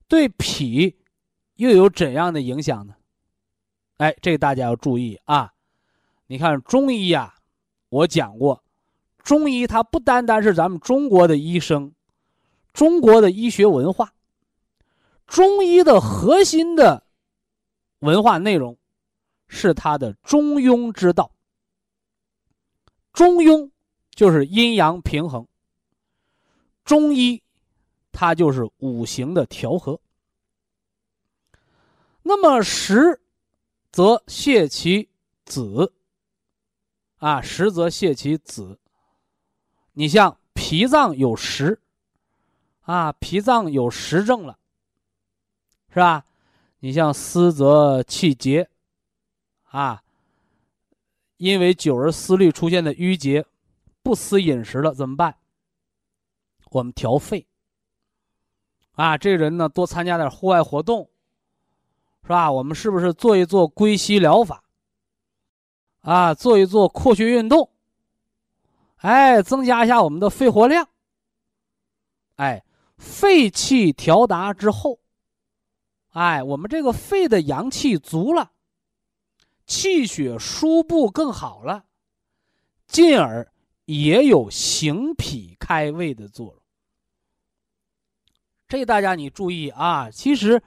[0.07, 0.97] 对脾
[1.57, 2.95] 又有怎样的影响呢？
[3.97, 5.53] 哎，这个大家要注意啊！
[6.29, 7.35] 你看中医呀，
[7.89, 8.63] 我讲过，
[9.29, 11.93] 中医它不单单是咱们中国的医生，
[12.73, 14.15] 中国的医学文化，
[15.27, 17.05] 中医的核心的
[17.99, 18.79] 文化内容
[19.47, 21.31] 是它的中庸之道。
[23.13, 23.71] 中庸
[24.13, 25.47] 就是阴阳平衡。
[26.83, 27.43] 中医，
[28.11, 30.01] 它就是五行的调和。
[32.23, 33.21] 那么实，
[33.93, 35.07] 则泻其
[35.45, 35.93] 子。
[37.19, 38.79] 啊，实则泻其子。
[39.99, 41.81] 你像脾脏有实，
[42.83, 44.57] 啊，脾脏有实症了，
[45.89, 46.25] 是吧？
[46.79, 48.71] 你像思则气结，
[49.65, 50.05] 啊，
[51.37, 53.45] 因为久而思虑出现的郁结，
[54.01, 55.35] 不思饮食了，怎么办？
[56.71, 57.49] 我们调肺，
[58.93, 61.11] 啊，这人呢多参加点户外活动，
[62.23, 62.53] 是吧？
[62.53, 64.63] 我们是不是做一做归息疗法？
[66.03, 67.69] 啊，做一做扩胸运动，
[68.99, 70.89] 哎，增加一下我们的肺活量。
[72.37, 72.65] 哎，
[72.97, 75.01] 肺气调达之后，
[76.11, 78.53] 哎，我们这个肺的阳气足了，
[79.67, 81.85] 气血输布更好了，
[82.87, 83.51] 进而。
[83.91, 86.63] 也有行脾开胃的作用，
[88.69, 90.11] 这大家你注意啊！
[90.11, 90.63] 其实，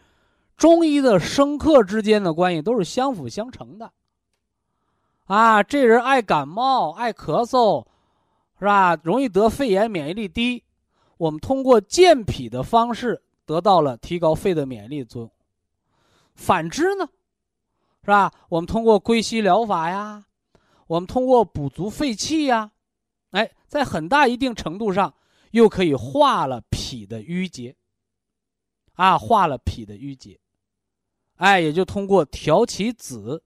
[0.58, 3.94] 中医的生克之间的关系都是相辅相成的。
[5.26, 7.86] 啊，这人爱感冒、爱咳嗽，
[8.62, 8.96] 是吧？
[9.02, 10.64] 容易得肺炎，免疫力低。
[11.18, 15.32] 我们通过健脾的方式得到了提高肺的免疫力作用。
[16.36, 17.08] 反之呢，
[18.04, 18.32] 是吧？
[18.50, 20.26] 我们通过归息疗法呀，
[20.86, 22.72] 我们通过补足肺气呀。
[23.32, 25.12] 哎，在很大一定程度上，
[25.50, 27.76] 又可以化了脾的郁结，
[28.94, 30.40] 啊，化了脾的郁结，
[31.38, 33.42] 哎，也就通过调其子，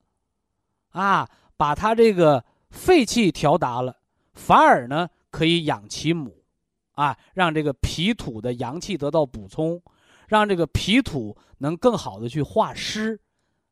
[0.89, 3.97] 啊，把他这个肺气调达了，
[4.35, 6.43] 反而呢可以养其母，
[6.91, 9.81] 啊，让这个脾土的阳气得到补充，
[10.27, 13.19] 让这个脾土能更好的去化湿，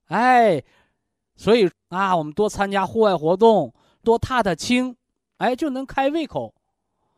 [0.05, 0.63] 哎，
[1.35, 4.95] 所以啊，我们多参加户外活动，多踏踏青。
[5.37, 6.55] 哎，就能开胃口，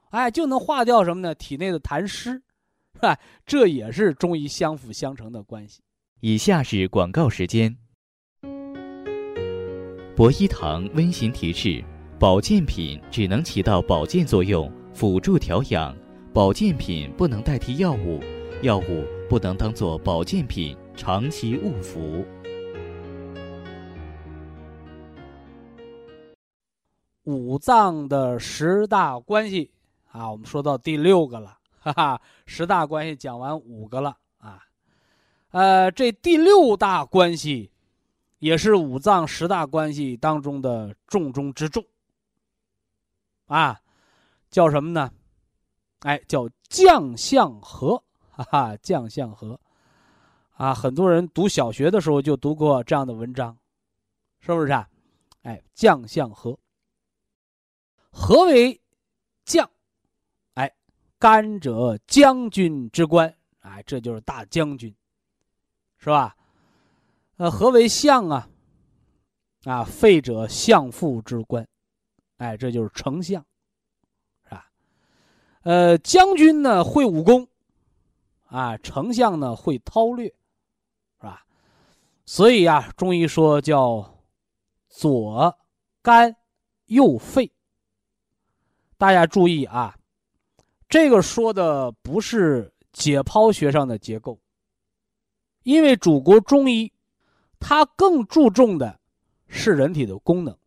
[0.09, 1.35] 哎，就能化掉什么呢？
[1.35, 2.41] 体内的痰湿，
[2.95, 3.19] 是吧？
[3.45, 5.81] 这也是中医相辅相成的关系。
[6.21, 7.77] 以下是广告时间。
[10.15, 11.83] 博一堂温馨提示：
[12.26, 15.93] 保健品只能起到保健作用，辅助调养；
[16.34, 18.19] 保健品不能代替药物，
[18.63, 22.26] 药物不能当做保健品长期误服。
[27.26, 29.69] 五脏的十大关系
[30.11, 34.63] 啊，我们说到第六个了， 哈哈，十大关系讲完五个了啊，
[35.51, 37.69] 呃，这第六大关系
[38.39, 41.86] 也是五脏十大关系当中的重中之重。
[43.45, 43.79] 啊，
[44.49, 45.11] 叫什么呢？
[45.99, 49.59] 哎，叫将相和，哈哈，将相和
[50.53, 53.57] 啊，很多人读小学的时候就读过这样的文章，
[54.39, 54.87] 是不是啊？
[55.43, 56.57] 哎，将相和。
[58.11, 58.81] 何为
[59.43, 59.69] 将？
[60.53, 60.73] 哎，
[61.19, 64.95] 干者将军之官，哎，这就是大将军，
[65.97, 66.35] 是吧？
[67.37, 68.47] 呃，何为相啊？
[69.65, 71.67] 啊，废者相父之官，
[72.38, 73.45] 哎，这就是丞相，
[74.43, 74.69] 是吧？
[75.63, 77.47] 呃，将军呢会武功，
[78.47, 81.45] 啊，丞相呢会韬略，是吧？
[82.25, 84.21] 所以呀，中医说叫
[84.89, 85.57] 左
[86.01, 86.36] 肝
[86.86, 87.51] 右肺。
[88.97, 89.97] 大家注意啊，
[90.88, 94.39] 这个说的不是解剖学上的结构，
[95.63, 96.91] 因为祖国中医，
[97.59, 98.99] 它更注重的
[99.47, 100.57] 是人体的功能。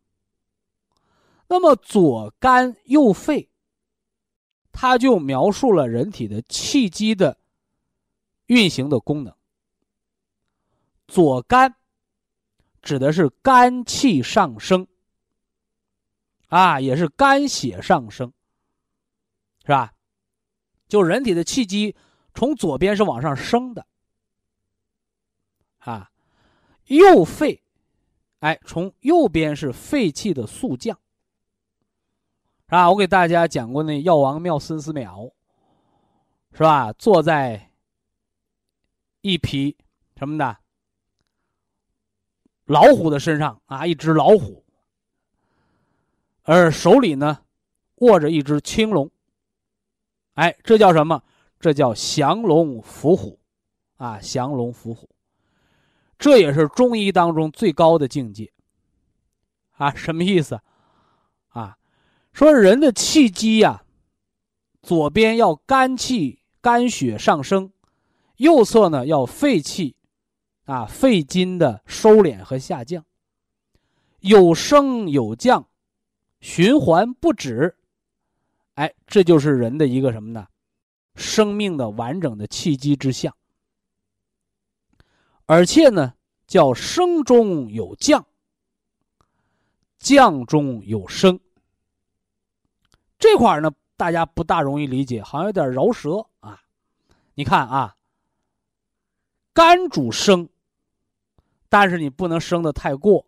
[1.48, 3.48] 那么左肝右肺，
[4.70, 7.38] 它就描述了人体的气机的
[8.46, 9.34] 运行的功能。
[11.06, 11.74] 左肝
[12.82, 14.86] 指的是肝气上升。
[16.48, 18.32] 啊，也是肝血上升，
[19.64, 19.92] 是吧？
[20.88, 21.94] 就人体的气机
[22.32, 23.86] 从左边是往上升的，
[25.80, 26.10] 啊，
[26.86, 27.62] 右肺，
[28.38, 30.98] 哎，从右边是肺气的速降，
[32.68, 32.90] 是吧？
[32.90, 35.32] 我给大家讲过那药王庙孙思邈，
[36.52, 36.92] 是吧？
[36.92, 37.70] 坐在
[39.22, 39.74] 一匹
[40.16, 40.54] 什么的
[42.66, 44.62] 老虎的身上啊，一只老虎。
[46.42, 47.38] 而手里呢，
[47.96, 49.10] 握着一只青龙。
[50.34, 51.22] 哎，这叫什么？
[51.58, 53.40] 这叫降龙伏虎，
[53.96, 55.08] 啊，降龙伏虎。
[56.18, 58.52] 这也是中医当中最高的境界。
[59.72, 60.60] 啊，什么意思？
[62.38, 63.82] 说人的气机呀，
[64.80, 67.72] 左边要肝气、肝血上升，
[68.36, 69.96] 右侧呢要肺气，
[70.64, 73.04] 啊，肺经的收敛和下降，
[74.20, 75.66] 有升有降。
[76.38, 77.76] 循环不止，
[78.74, 80.46] 哎，这就是人的一个什么呢？
[81.16, 83.34] 生命的完整的气机之象。
[85.46, 86.14] 而且呢，
[86.46, 88.24] 叫升中有降，
[89.98, 91.40] 降中有升。
[93.18, 96.60] 这块儿呢，大家不大容易理解，好像有点饶舌啊。
[97.34, 97.96] 你看啊，
[99.52, 100.48] 肝主生，
[101.68, 103.26] 但是你不能生的太过。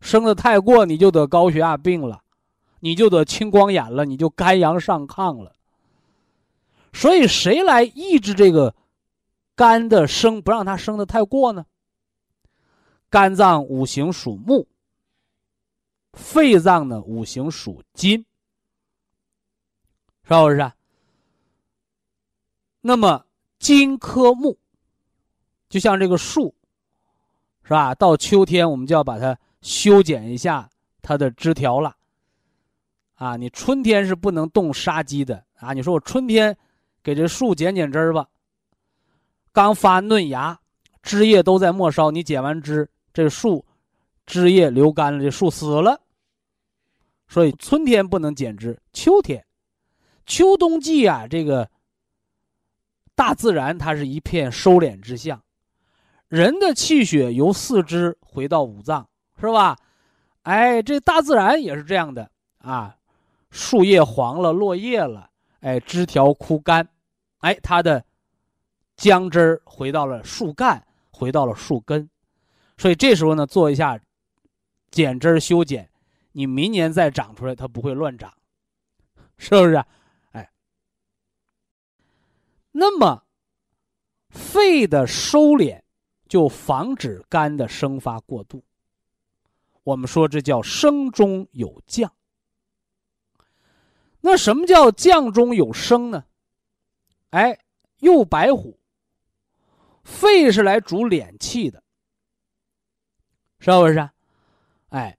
[0.00, 2.22] 生的太过，你就得高血压病了，
[2.80, 5.54] 你就得青光眼了，你就肝阳上亢了。
[6.92, 8.74] 所以，谁来抑制这个
[9.54, 11.66] 肝的生，不让它生的太过呢？
[13.10, 14.66] 肝脏五行属木，
[16.14, 18.24] 肺脏呢五行属金，
[20.38, 20.72] 是不是？
[22.80, 23.26] 那么
[23.58, 24.58] 金克木，
[25.68, 26.54] 就像这个树，
[27.62, 27.94] 是吧？
[27.94, 29.38] 到秋天，我们就要把它。
[29.62, 30.70] 修剪一下
[31.02, 31.94] 它的枝条了，
[33.16, 35.74] 啊，你春天是不能动杀鸡的啊！
[35.74, 36.56] 你说我春天
[37.02, 38.26] 给这树剪剪枝儿吧，
[39.52, 40.58] 刚发嫩芽，
[41.02, 43.62] 枝叶都在末梢，你剪完枝，这树
[44.24, 46.00] 枝叶流干了，这树死了。
[47.28, 49.44] 所以春天不能剪枝，秋天、
[50.30, 51.68] 秋冬季啊，这个
[53.14, 55.42] 大自然它是一片收敛之象，
[56.28, 59.06] 人的气血由四肢回到五脏。
[59.42, 59.74] 是吧？
[60.42, 62.94] 哎，这大自然也是这样的啊，
[63.50, 66.86] 树叶黄了，落叶了，哎，枝条枯干，
[67.38, 68.04] 哎，它的
[68.98, 72.10] 姜汁儿回到了树干，回到了树根，
[72.76, 73.98] 所以这时候呢，做一下
[74.90, 75.88] 剪枝修剪，
[76.32, 78.30] 你明年再长出来，它不会乱长，
[79.38, 79.82] 是不是？
[82.72, 83.24] 那么
[84.28, 85.82] 肺的收敛
[86.28, 88.64] 就防止肝的生发过度。
[89.82, 92.12] 我们说这叫升中有降。
[94.20, 96.24] 那什么叫降中有升呢？
[97.30, 97.58] 哎，
[97.98, 98.78] 右白虎。
[100.04, 101.82] 肺是来主敛气的，
[103.58, 104.10] 是不是？
[104.88, 105.18] 哎，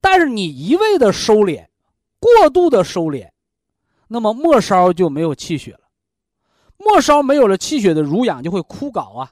[0.00, 1.68] 但是你一味的收敛，
[2.20, 3.30] 过度的收敛，
[4.06, 5.87] 那么末梢就没有气血了。
[6.78, 9.30] 末梢没有了气血的濡养，就会枯槁啊。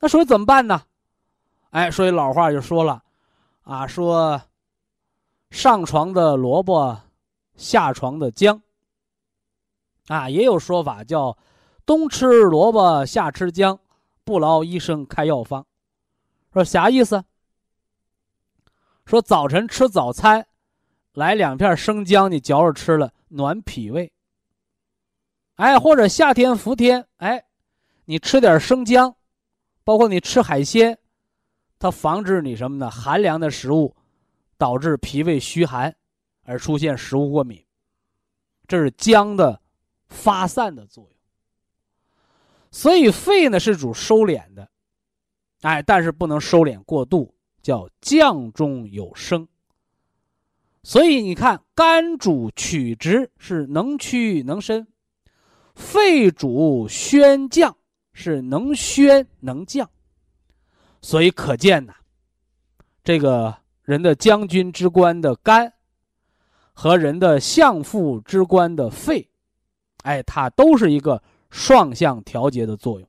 [0.00, 0.82] 那所以怎么办呢？
[1.70, 3.02] 哎，所以老话就说了，
[3.62, 4.40] 啊，说
[5.50, 6.98] 上床的萝卜，
[7.56, 8.62] 下床的姜。
[10.08, 11.36] 啊，也有说法叫
[11.84, 13.78] 冬吃萝卜，夏吃姜。
[14.24, 15.64] 不劳医生开药方，
[16.52, 17.24] 说啥意思？
[19.04, 20.44] 说早晨吃早餐，
[21.12, 24.12] 来两片生姜，你嚼着吃了暖脾胃。
[25.56, 27.44] 哎，或者夏天伏天，哎，
[28.04, 29.14] 你吃点生姜，
[29.84, 30.98] 包括你吃海鲜，
[31.78, 32.90] 它防止你什么呢？
[32.90, 33.96] 寒凉的食物
[34.58, 35.94] 导致脾胃虚寒
[36.44, 37.64] 而出现食物过敏，
[38.66, 39.60] 这是姜的
[40.08, 41.12] 发散的作用。
[42.70, 44.68] 所以肺呢是主收敛的，
[45.62, 49.48] 哎，但是不能收敛过度，叫降中有升。
[50.82, 54.84] 所以你看，肝主曲直，是能屈能伸；
[55.76, 57.76] 肺主宣降，
[58.12, 59.88] 是能宣能降。
[61.00, 61.94] 所以可见呐，
[63.04, 65.72] 这个人的将军之官的肝，
[66.72, 69.28] 和人的相父之官的肺，
[70.02, 71.22] 哎，它都是一个。
[71.48, 73.08] 双向调节的作用，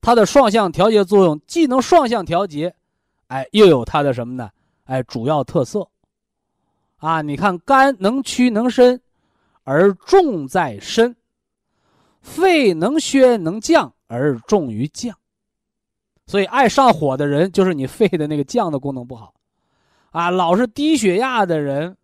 [0.00, 2.74] 它的双向调节作用既能双向调节，
[3.26, 4.48] 哎，又有它的什么呢？
[4.84, 5.86] 哎，主要特色，
[6.98, 8.98] 啊，你看肝能屈能伸，
[9.64, 11.12] 而重在身；
[12.20, 15.18] 肺能宣能降，而重于降。
[16.26, 19.34] 所以爱上火的人，就是你肺的那个降的功能不好，
[20.10, 21.96] 啊，老是低血压的人，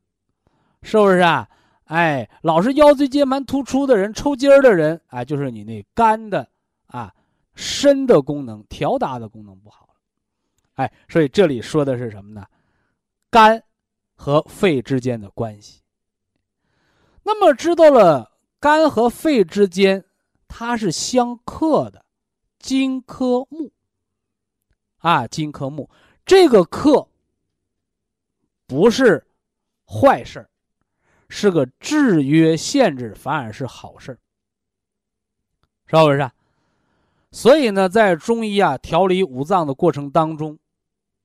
[0.83, 1.49] 是不是啊？
[1.85, 6.49] 哎，老是腰椎间盘突出的人、抽筋儿的人，哎，就是你那肝的
[6.87, 7.13] 啊、
[7.55, 9.95] 身的功能、调达的功能不好了。
[10.75, 12.47] 哎，所以这里说的是什么呢？
[13.31, 13.63] 肝
[14.15, 15.80] 和肺之间的关系。
[17.33, 20.05] 那么知道了肝和肺之间
[20.49, 22.05] 它是相克的，
[22.59, 23.71] 金克木。
[24.99, 25.89] 啊，金克木，
[26.27, 27.09] 这个克
[28.67, 29.25] 不是
[29.87, 30.49] 坏事。
[31.33, 34.19] 是个制约限制，反而是好事
[35.87, 36.29] 是不是？
[37.31, 40.59] 所以呢，在中医啊调理五脏的过程当中，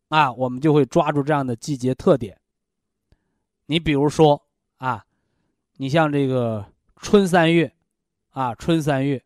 [0.10, 2.40] 啊，我们就会抓住这样的季节特点。
[3.66, 4.44] 你比如说
[4.78, 5.05] 啊，
[5.78, 6.66] 你像这个
[6.98, 7.72] 春三月，
[8.32, 9.24] 啊，春三月，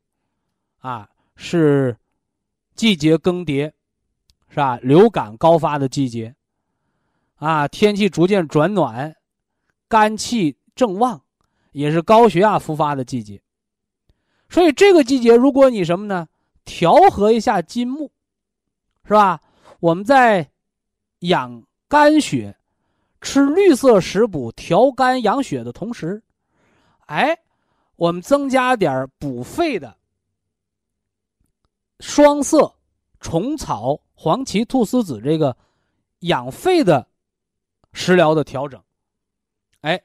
[0.80, 1.98] 啊，是
[2.76, 3.72] 季节更迭，
[4.50, 4.78] 是吧？
[4.82, 6.36] 流感高发的季节，
[7.36, 9.16] 啊，天气逐渐转暖，
[9.88, 10.56] 肝气。
[10.76, 11.22] 正旺，
[11.74, 13.42] 也是高血压复发的季节，
[14.48, 16.30] 所以这个季节，如果你什么呢？
[16.64, 18.10] 调和一下金木，
[19.04, 19.42] 是吧？
[19.82, 20.50] 我们在
[21.20, 22.56] 养肝血、
[23.20, 26.24] 吃绿色食补调肝养血的同时，
[27.10, 27.38] 哎，
[27.96, 29.98] 我们增加点补肺的
[32.00, 32.74] 双色、
[33.20, 35.56] 虫草、黄芪、菟丝子这个
[36.20, 37.08] 养肺的
[37.94, 38.82] 食疗的调整，
[39.82, 40.02] 哎。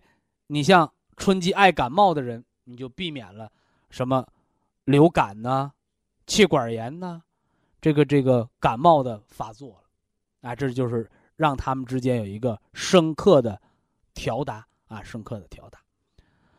[0.46, 3.50] 你像春季爱感冒的人，你就避免了
[3.88, 4.26] 什么
[4.84, 5.72] 流感呐、
[6.26, 7.22] 气管炎呐，
[7.80, 13.60] 这个这个感冒的发作了，啊，这就是让他们之间有一个深刻的
[14.12, 15.83] 调达啊，深刻的调达。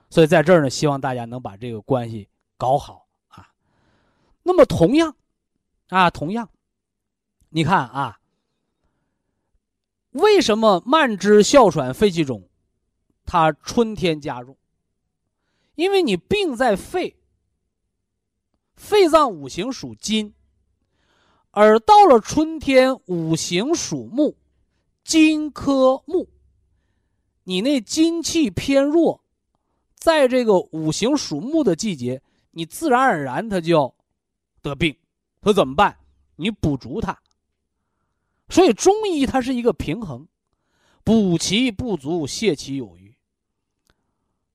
[0.09, 3.49] 所以在这儿呢，希望大家能把这个关系搞好啊。
[4.43, 5.15] 那么同样
[5.89, 6.49] 啊，同样，
[7.49, 8.19] 你看啊，
[10.11, 12.47] 为什么慢支、哮喘、肺气肿？
[13.25, 14.55] 它春天加重，
[15.73, 17.17] 因为你病在肺，
[18.75, 20.35] 肺脏五行属金，
[21.49, 24.37] 而到了春天五行属木，
[25.03, 26.29] 金克木，
[27.45, 29.23] 你那金气偏弱，
[30.05, 33.91] 在这个五行属木的季节，你自然而然它就
[34.61, 34.95] 得病，
[35.41, 35.97] 说怎么办？
[36.35, 37.19] 你补足它。
[38.47, 40.27] 所以中医它是一个平衡，
[41.03, 43.17] 补其不足，泻其有余。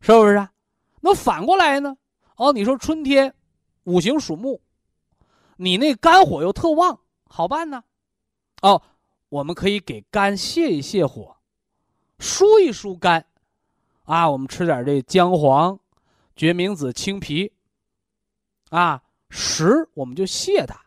[0.00, 0.52] 是不是啊？
[1.00, 1.96] 那反过来呢？
[2.36, 3.34] 哦，你说春天，
[3.82, 4.60] 五行属木，
[5.56, 7.82] 你那肝火又特旺，好办呢？
[8.62, 8.80] 哦，
[9.28, 11.38] 我们可以给肝泄一泄火，
[12.20, 13.26] 疏一疏肝，
[14.10, 15.78] 啊，我们吃点这姜黄、
[16.34, 17.52] 决明子、青皮，
[18.70, 20.84] 啊，食我们就泻它，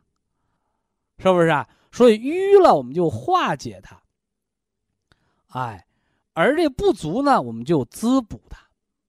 [1.20, 1.66] 是不是啊？
[1.90, 4.04] 所以瘀了我们就化解它，
[5.48, 5.88] 哎，
[6.34, 8.62] 而这不足呢，我们就滋补它。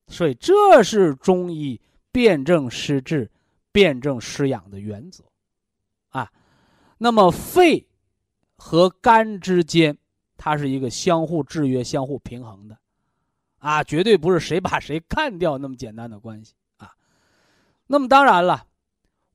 [0.06, 1.80] 所以这是中医
[2.12, 3.28] 辨证施治、
[3.72, 5.24] 辨证施养的原则，
[6.10, 6.30] 啊，
[6.98, 7.84] 那么肺
[8.56, 9.98] 和肝之间，
[10.36, 12.78] 它是一个相互制约、相互平衡的，
[13.64, 16.92] 啊，绝对不是谁把谁干掉那么简单的关系啊。
[17.86, 18.66] 那么当然了，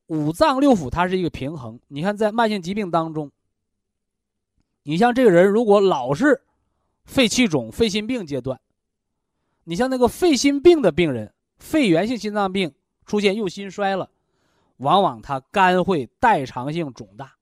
[0.06, 1.80] 五脏六腑它是一个平衡。
[1.88, 3.32] 你看，在慢性疾病当中，
[4.84, 6.42] 你像这个人如果老是
[7.06, 8.60] 肺气肿、肺心病阶段，
[9.64, 11.34] 你像那个肺心病的病人。
[11.58, 12.72] 肺源性心脏病
[13.04, 14.08] 出现右心衰了，
[14.76, 17.34] 往往他肝会代偿性肿大。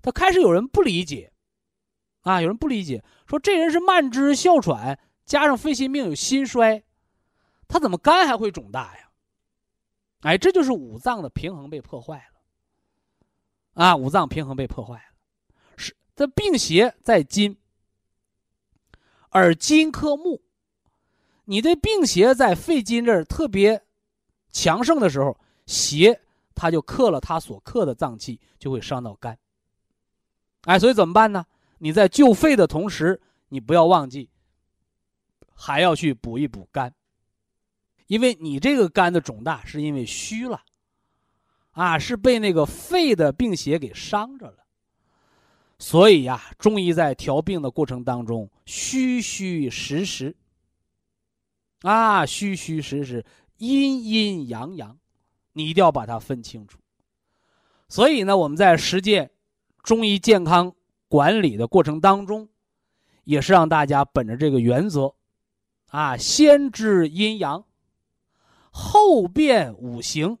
[0.00, 1.30] 他开始有人不理解，
[2.22, 4.98] 啊，有人不理解，说这人是慢支、哮喘，
[5.28, 6.82] 加上肺心病有心衰，
[7.68, 9.10] 他怎么肝还会肿大呀？
[10.22, 15.02] 哎，这就是五脏的平衡被破坏了，啊，五脏平衡被破坏了，
[15.76, 17.56] 是这病邪在筋，
[19.28, 20.40] 而筋克木。
[21.44, 23.82] 你的病邪在肺金这儿特别
[24.50, 26.20] 强盛的时候，邪
[26.54, 29.38] 它就克了它所克的脏器，就会伤到肝。
[30.62, 31.46] 哎，所以怎么办呢？
[31.78, 33.20] 你在救肺的同时，
[33.50, 34.28] 你不要忘记
[35.60, 36.94] 还要去补一补肝，
[38.06, 40.62] 因为你这个肝的肿大是因为虚了，
[41.72, 44.58] 啊，是被那个肺的病邪给伤着了。
[45.80, 50.36] 所以呀，中医在调病的过程当中，虚虚实实。
[51.82, 53.24] 啊，虚虚实实，
[53.56, 54.96] 阴阴阳阳，
[55.52, 56.78] 你一定要把它分清楚。
[57.88, 59.30] 所以呢，我们在实践
[59.82, 60.72] 中医健康
[61.08, 62.48] 管理的过程当中，
[63.24, 65.14] 也是让大家本着这个原则，
[65.88, 67.64] 啊，先知阴阳，
[68.70, 70.38] 后辨五行，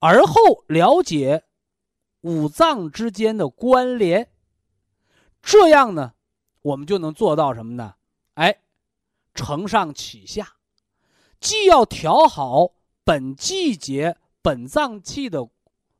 [0.00, 1.44] 而后了解
[2.20, 4.30] 五脏之间的关联。
[5.40, 6.12] 这样呢，
[6.62, 7.94] 我们就能做到什么呢？
[8.34, 8.58] 哎。
[9.38, 10.54] 承上启下，
[11.40, 12.72] 既要调好
[13.04, 15.46] 本季节本脏器的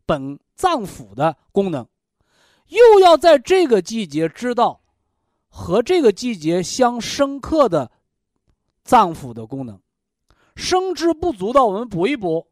[0.07, 1.87] 本脏腑的功能，
[2.69, 4.81] 又要在这个季节知道
[5.49, 7.93] 和这个季节相生克的
[8.87, 9.79] 脏腑的功能。
[10.55, 12.47] 生之不足的，我们补一补；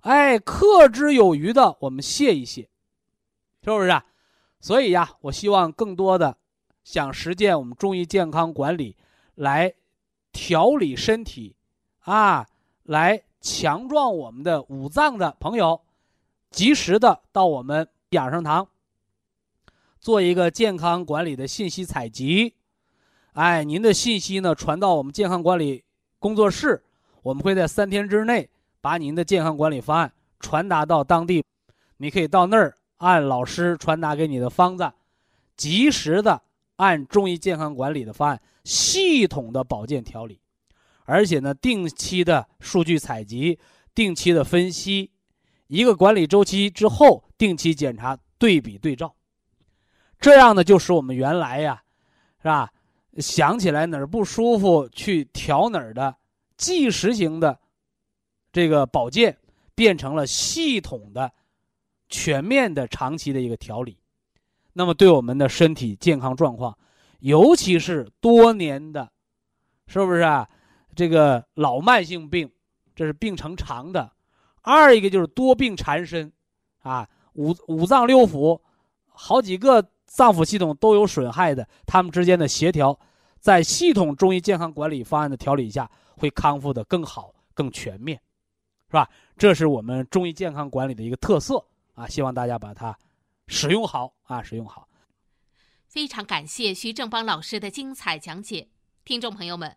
[0.00, 2.68] 哎，克之有余的，我们泄一泄，
[3.62, 3.88] 是不是？
[3.90, 4.04] 啊？
[4.60, 6.36] 所以呀，我希望更多的
[6.82, 8.96] 想实践我们中医健康管理。
[9.36, 9.74] 来
[10.32, 11.54] 调理身体，
[12.00, 12.46] 啊，
[12.84, 15.82] 来强壮我们的五脏的朋友，
[16.50, 18.66] 及时的到我们养生堂
[20.00, 22.54] 做一个健康管理的信息采集。
[23.36, 25.84] 哎，您的信息呢传到我们健康管理
[26.18, 26.82] 工作室，
[27.22, 28.48] 我们会在三天之内
[28.80, 30.10] 把您的健康管理方案
[30.40, 31.44] 传达到当地。
[31.98, 34.90] 你可以到那儿按老师传达给你的方子，
[35.54, 36.40] 及时的
[36.76, 38.40] 按中医健康管理的方案。
[38.64, 40.40] 系统的保健调理，
[41.04, 43.58] 而且呢，定期的数据采集，
[43.94, 45.10] 定期的分析，
[45.66, 49.14] 一个管理周期之后，定期检查对比对照，
[50.18, 51.82] 这样呢，就使我们原来呀，
[52.38, 52.72] 是吧？
[53.18, 56.16] 想起来哪儿不舒服去调哪儿的，
[56.56, 57.58] 即时型的
[58.52, 59.38] 这个保健，
[59.74, 61.32] 变成了系统的、
[62.08, 63.98] 全面的、长期的一个调理，
[64.72, 66.76] 那么对我们的身体健康状况。
[67.20, 69.10] 尤其是多年的，
[69.86, 70.48] 是不是啊？
[70.94, 72.50] 这个老慢性病，
[72.94, 74.12] 这是病成长的；
[74.62, 76.32] 二一个就是多病缠身，
[76.82, 78.60] 啊，五五脏六腑，
[79.08, 79.82] 好几个
[80.16, 82.98] 脏腑系统都有损害的，他们之间的协调，
[83.38, 88.18] 在系统中医健康管理方案的调理下，会康复的更好、更全面，
[88.88, 89.10] 是吧？
[89.36, 91.62] 这是我们中医健康管理的一个特色
[91.92, 92.08] 啊！
[92.08, 92.98] 希望大家把它
[93.46, 94.88] 使用好啊，使用好。
[95.86, 98.68] 非常感谢徐正邦老师的精彩讲解，
[99.04, 99.76] 听众朋友们，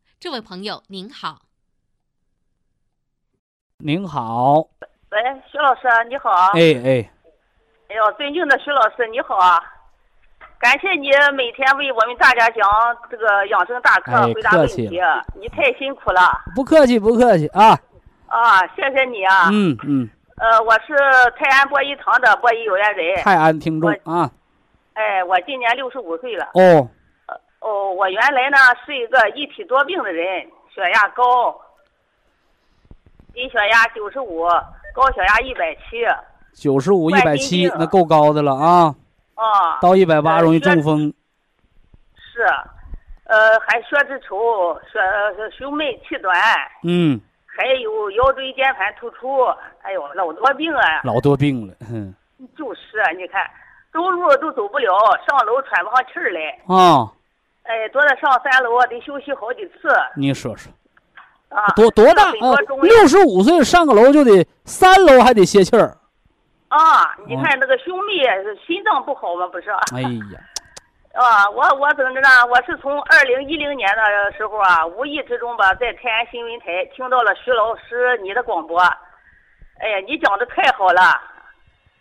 [0.21, 1.39] 这位朋友您好，
[3.79, 4.59] 您好，
[5.09, 5.17] 喂，
[5.51, 7.09] 徐老师你好，哎哎，
[7.89, 9.59] 哎呦，尊敬的徐老师你好啊，
[10.59, 12.69] 感谢你每天为我们大家讲
[13.09, 15.01] 这个养生大课，回答问题，
[15.33, 16.21] 你太辛苦了，
[16.53, 17.69] 不客气不客气啊，
[18.27, 20.07] 啊，谢谢你啊，嗯嗯，
[20.37, 20.93] 呃，我是
[21.35, 24.29] 泰安博医堂的博医有缘人，泰安听众啊。
[24.93, 26.51] 哎，我今年六十五岁了。
[26.53, 26.87] 哦，
[27.61, 31.55] 哦，我原来呢是一个一体多病的人，血压高，
[33.33, 34.47] 低血压九十五，
[34.93, 36.05] 高血压一百七。
[36.53, 38.93] 九十五一百七，那够高的了啊！
[39.35, 41.13] 啊，到一百八容易中风。
[42.15, 42.41] 是，
[43.25, 44.99] 呃，还血脂稠，血
[45.57, 46.35] 胸闷气短。
[46.83, 47.21] 嗯。
[47.45, 49.43] 还有腰椎间盘突出，
[49.83, 51.01] 哎呦，老多病啊！
[51.03, 52.13] 老多病了，哼。
[52.57, 53.49] 就是啊，你看，
[53.93, 54.87] 走路都走不了，
[55.27, 56.59] 上楼喘不上气儿来。
[56.67, 57.11] 啊。
[57.63, 59.89] 哎，多的上三楼得休息好几次。
[60.15, 60.71] 你说说。
[61.49, 61.67] 啊。
[61.75, 62.55] 多多大啊？
[62.81, 65.95] 六十五岁上个楼就得三楼还得歇气儿。
[66.69, 68.13] 啊，你看那个兄妹
[68.65, 69.47] 心脏不好吗？
[69.47, 69.69] 不是？
[69.93, 70.39] 哎呀。
[71.13, 72.29] 啊，我我怎么着呢？
[72.49, 78.79] 我是从二零一零年的时候啊，无意之中吧，在泰安新闻台听到了徐老师你的广播。
[79.79, 81.01] 哎呀，你讲的太好了，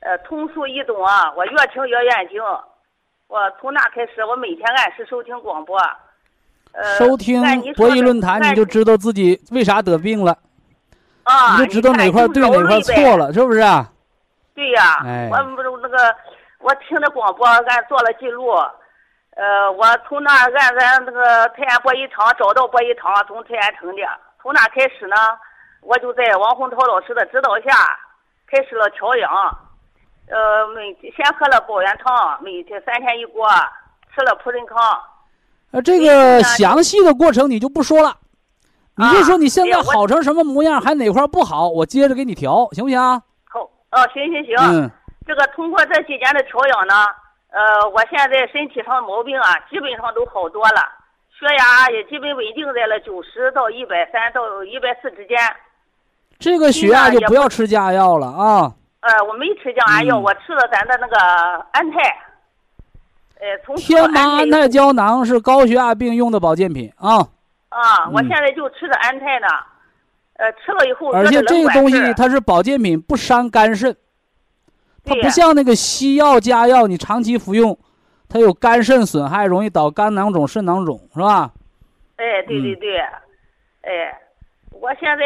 [0.01, 2.41] 呃，通俗易懂啊，我越听越愿意听。
[3.31, 5.79] 我从那开始，我每天按时收听广播。
[6.73, 7.41] 呃，收听
[7.75, 10.37] 博弈论坛，你就知道自己为啥得病了。
[11.23, 13.61] 啊，你就知道哪块对哪块错了，是不是？
[14.53, 14.99] 对呀，
[15.31, 15.97] 我不是那个，
[16.59, 18.51] 我听的广播，俺做了记录。
[19.37, 24.03] 呃，我从那按咱那个太原博弈场找到博弈场，从太原城的。
[24.43, 25.15] 从那开始呢，
[25.83, 27.97] 我就在王洪涛老师的指导下，
[28.51, 29.31] 开始了调养。
[30.31, 33.47] 呃，每先喝了保元汤，每天三天一锅，
[34.15, 34.79] 吃了普仁康。
[35.73, 38.17] 呃，这个详细的过程你就不说了，
[38.97, 42.99] 你就说你现在好成什么模样，还哪块不好，我接着给你调，行不行？
[42.99, 43.61] 好，
[43.91, 44.57] 哦，行行行。
[44.59, 44.91] 嗯。
[45.27, 46.95] 这个通过这几年的调养呢。
[47.53, 50.83] 呃，我现在身体上的毛病啊，基本上都好多了，
[51.37, 55.37] 血压也基本稳定在了九十到一百三到一百四之间。
[56.39, 58.73] 这个血压就不要吃降压药了啊。
[59.01, 61.17] 呃，我没吃降压药，我吃了咱的那个
[61.73, 61.99] 安泰。
[63.41, 67.17] 呃，从天麻安泰胶囊是高血压病用的保健品啊。
[67.71, 69.47] 啊，我现在就吃的安泰呢，
[70.35, 71.11] 呃，吃了以后。
[71.13, 73.97] 而且这个东西它是保健品，不伤肝肾。
[75.03, 77.79] 它不像那个西药加药，你长期服用，
[78.29, 81.51] 它有肝肾损害，容易导肝囊肿、肾囊肿，是吧？
[82.17, 82.99] 哎，对对对，
[83.81, 84.21] 哎，
[84.73, 85.25] 我现在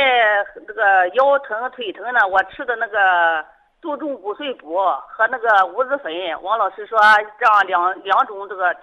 [0.65, 3.45] 这个腰疼、腿疼呢，我吃的那个
[3.85, 6.11] 杜仲骨碎补和那个五子粉，
[6.43, 6.99] 王老师说
[7.39, 8.75] 这样两两种这个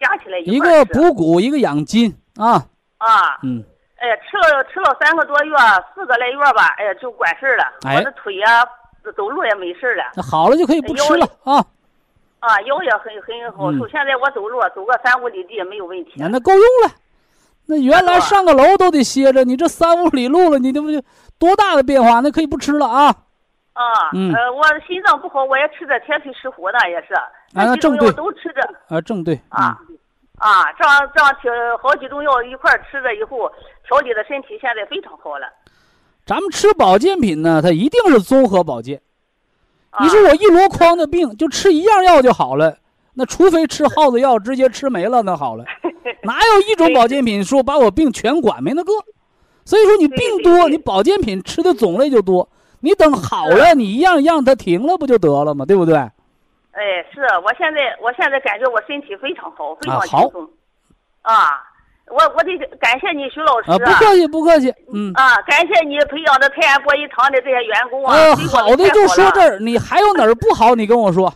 [0.00, 2.66] 加起来一个补骨，一个养筋啊。
[2.98, 3.38] 啊。
[3.44, 3.64] 嗯。
[3.98, 5.56] 哎，吃了吃了三个多月，
[5.94, 7.64] 四个来月吧，哎呀，就管事儿了。
[7.84, 8.68] 我的腿呀。
[9.16, 11.64] 走路也没事了，那好了就可以不吃了啊！
[12.40, 13.88] 啊，腰也很很好受。
[13.88, 16.12] 现在我走路走个三五里地也没有问题。
[16.16, 16.92] 那那够用了。
[17.64, 21.00] 那原来上个楼都得歇着，你这三五里路了，你这不就
[21.38, 22.20] 多大的变化？
[22.20, 23.14] 那可以不吃了啊！
[23.78, 27.14] 啊，呃，我心脏不好，我也吃着铁皮石斛的，也是。
[27.54, 28.10] 啊，正对。
[28.12, 28.60] 都吃着。
[28.88, 29.38] 啊，正对。
[29.50, 29.78] 啊
[30.38, 31.50] 啊，这样这样挺
[31.80, 33.48] 好几种药一块吃着以后，
[33.86, 35.46] 调理的身体现在非常好了。
[36.26, 39.00] 咱们吃保健品呢，它一定是综合保健。
[40.00, 42.78] 你说我一箩筐的病就吃一样药就好了，
[43.14, 45.64] 那除非吃耗子药直接吃没了，那好了，
[46.22, 48.92] 哪有一种保健品说把我病全管没那个？
[49.64, 52.48] 所以说你病多，你保健品吃的种类就多。
[52.80, 55.64] 你等好了，你一样一样它停了不就得了吗？
[55.64, 55.96] 对不对？
[55.96, 60.48] 哎，是我现在我现在感觉我身体非常好，非常轻松
[61.22, 61.62] 啊。
[62.10, 63.76] 我我得感谢你，徐老师啊！
[63.76, 64.72] 不客气，不客气。
[64.94, 68.14] 嗯啊，感谢你培养的泰安博医堂的这些员工啊！
[68.16, 70.74] 呃，好的就说这儿，你还有哪儿不好？
[70.74, 71.30] 你跟我说。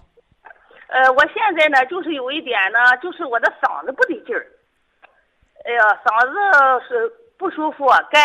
[0.88, 4.47] 呃，我现在呢，就是有一点呢，就是我的嗓子不得劲儿。
[5.66, 8.22] 哎呀，嗓子是不舒服，干，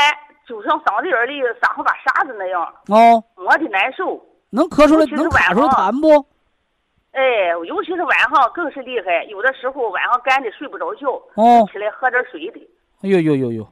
[0.48, 2.62] 就像嗓子眼里撒上把沙子那样。
[2.88, 3.22] 哦。
[3.36, 4.20] 磨的难受。
[4.50, 5.06] 能咳出来？
[5.08, 6.26] 能咳出来痰不？
[7.12, 7.22] 哎，
[7.68, 12.60] 尤其是晚上更是厉害，有的时候晚上干的睡不着觉，哦，起来喝点水的。
[13.02, 13.68] 哎呦呦呦呦！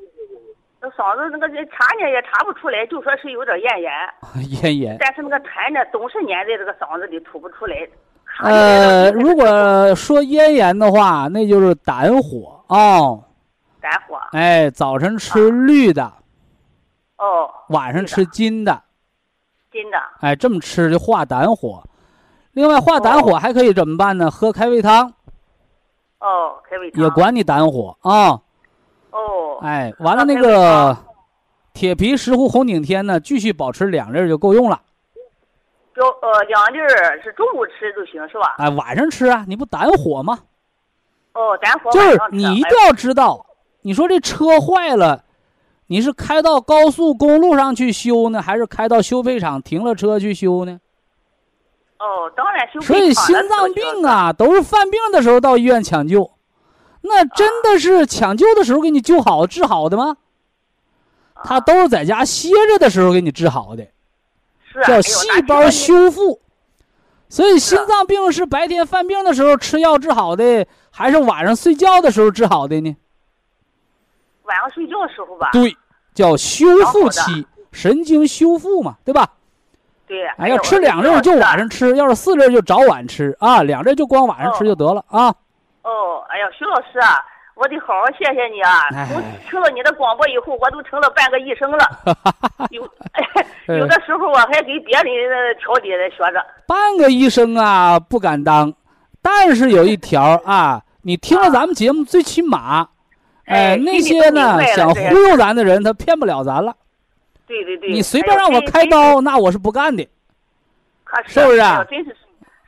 [0.81, 3.91] 那嗓子那个查呢也查不出来，就说是有点咽炎。
[4.63, 4.97] 咽炎。
[4.99, 7.87] 但是那个痰呢总是粘在这个嗓子里吐不出来。
[8.43, 13.15] 呃，如果说咽炎的话，那就是胆火啊。
[13.79, 14.19] 胆火。
[14.31, 16.11] 哎，早晨吃绿的。
[17.17, 17.49] 哦。
[17.69, 18.81] 晚上吃金的。
[19.71, 19.97] 金的。
[20.21, 21.83] 哎，这么吃就化胆火。
[22.53, 24.31] 另外化胆火还可以怎么办呢？
[24.31, 25.13] 喝开胃汤。
[26.19, 28.39] 哦，开胃汤也管你胆火啊。
[29.11, 29.59] 哦。
[29.61, 30.97] 哎，完了那个
[31.73, 34.81] 铁皮石斛红景天呢，继续保持两粒就够用了。
[35.91, 36.77] 标呃，两粒
[37.21, 38.55] 是中午吃就行是吧？
[38.57, 40.39] 哎，晚上吃啊，你不胆火吗？
[41.33, 41.91] 哦，胆火。
[41.91, 43.45] 就是你一定要知道，
[43.81, 45.24] 你说这车坏了，
[45.87, 50.79] 你是开到高速公路上去修呢，还是开到修配厂停了车去修呢？
[51.99, 56.31] 哦，当然修所以心脏病啊，都是犯病的时候到医院抢救，
[57.01, 60.17] 那真的是抢救的时候给你救好治好的吗？
[61.43, 63.85] 他都是在家歇着的时候给你治好的，
[64.87, 66.39] 叫细胞修复。
[67.29, 72.95] 所以心脏病是白天犯病的时候吃药治好的，还是晚上睡觉的时候治好的呢？
[74.45, 75.49] 晚上睡觉的时候吧。
[75.51, 75.75] 对，
[76.13, 79.27] 叫修复期，神经修复嘛，对吧？
[80.07, 80.25] 对。
[80.37, 85.27] 哎，要吃两粒就晚上吃，要是四粒就早晚吃啊，两粒就光晚上吃就得了啊。
[85.83, 87.23] 哦，哎呀，徐老师啊。
[87.57, 88.89] 我得好好谢谢你啊！
[89.07, 91.87] 从听了你的广播以后，我都成了半个医生了。
[92.69, 92.81] 有
[93.73, 96.45] 有的时候我还给别人调理的学着。
[96.67, 98.73] 半个医生啊，不敢当，
[99.21, 102.89] 但是有一条啊，你听了咱们节目，最起码，
[103.45, 106.75] 哎，那些呢想忽悠咱的人，他骗不了咱了。
[107.47, 107.91] 对对对。
[107.91, 110.07] 你随便让我开刀，那我是不干的。
[111.27, 111.57] 是不是？
[111.89, 112.15] 真是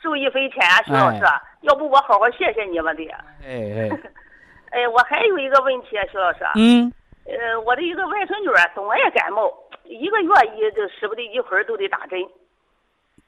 [0.01, 1.19] 受益匪浅啊，徐老师！
[1.61, 3.05] 要不我好好谢谢你吧，得。
[3.43, 3.99] 哎哎。
[4.69, 6.39] 哎，我还有一个问题啊，徐老师。
[6.55, 6.93] 嗯。
[7.25, 9.51] 呃，我的一个外孙女总爱感冒，
[9.83, 12.19] 一个月一就使不得一会儿都得打针。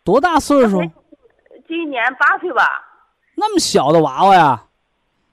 [0.04, 0.80] 多大岁数？
[1.68, 2.86] 今年八岁吧。
[3.36, 4.64] 那么小的娃娃呀？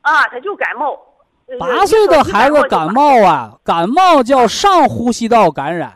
[0.01, 0.99] 啊，他就感冒。
[1.59, 5.93] 八岁的孩子感冒啊，感冒叫上呼吸道感染。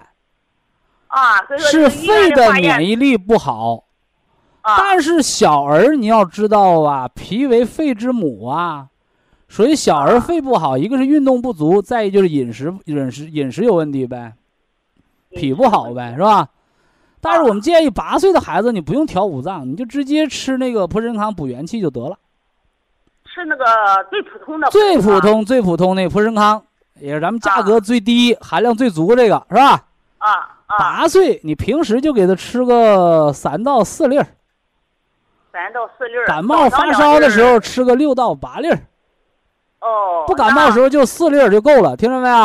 [1.09, 3.85] 啊，是肺的免疫力不好。
[4.63, 4.77] 啊。
[4.79, 8.87] 但是小儿你要知道啊，脾为肺之母啊。
[9.49, 14.35] 所以小儿肺不好，一个是运动不足，再一就是饮食饮食饮食有问题呗，
[15.31, 16.49] 脾不好呗，是吧？
[17.21, 22.17] 但是我们建议八岁的孩子你不用调五脏，你就直接吃那个普参康补元气就得了。
[23.33, 23.65] 吃那个
[24.11, 24.69] 最普通的。
[24.71, 26.63] 最普通最普通的普参康，
[26.97, 29.85] 也是咱们价格最低、含量最足这个，是吧？
[30.19, 30.31] 啊
[30.67, 30.79] 啊。
[30.79, 34.27] 八岁你平时就给他吃个三到四粒儿。
[35.53, 36.27] 三到四粒儿。
[36.27, 38.79] 感冒发烧的时候吃个六到八粒儿。
[39.81, 42.37] 哦，不感冒时候就四粒儿就够了，听着没有？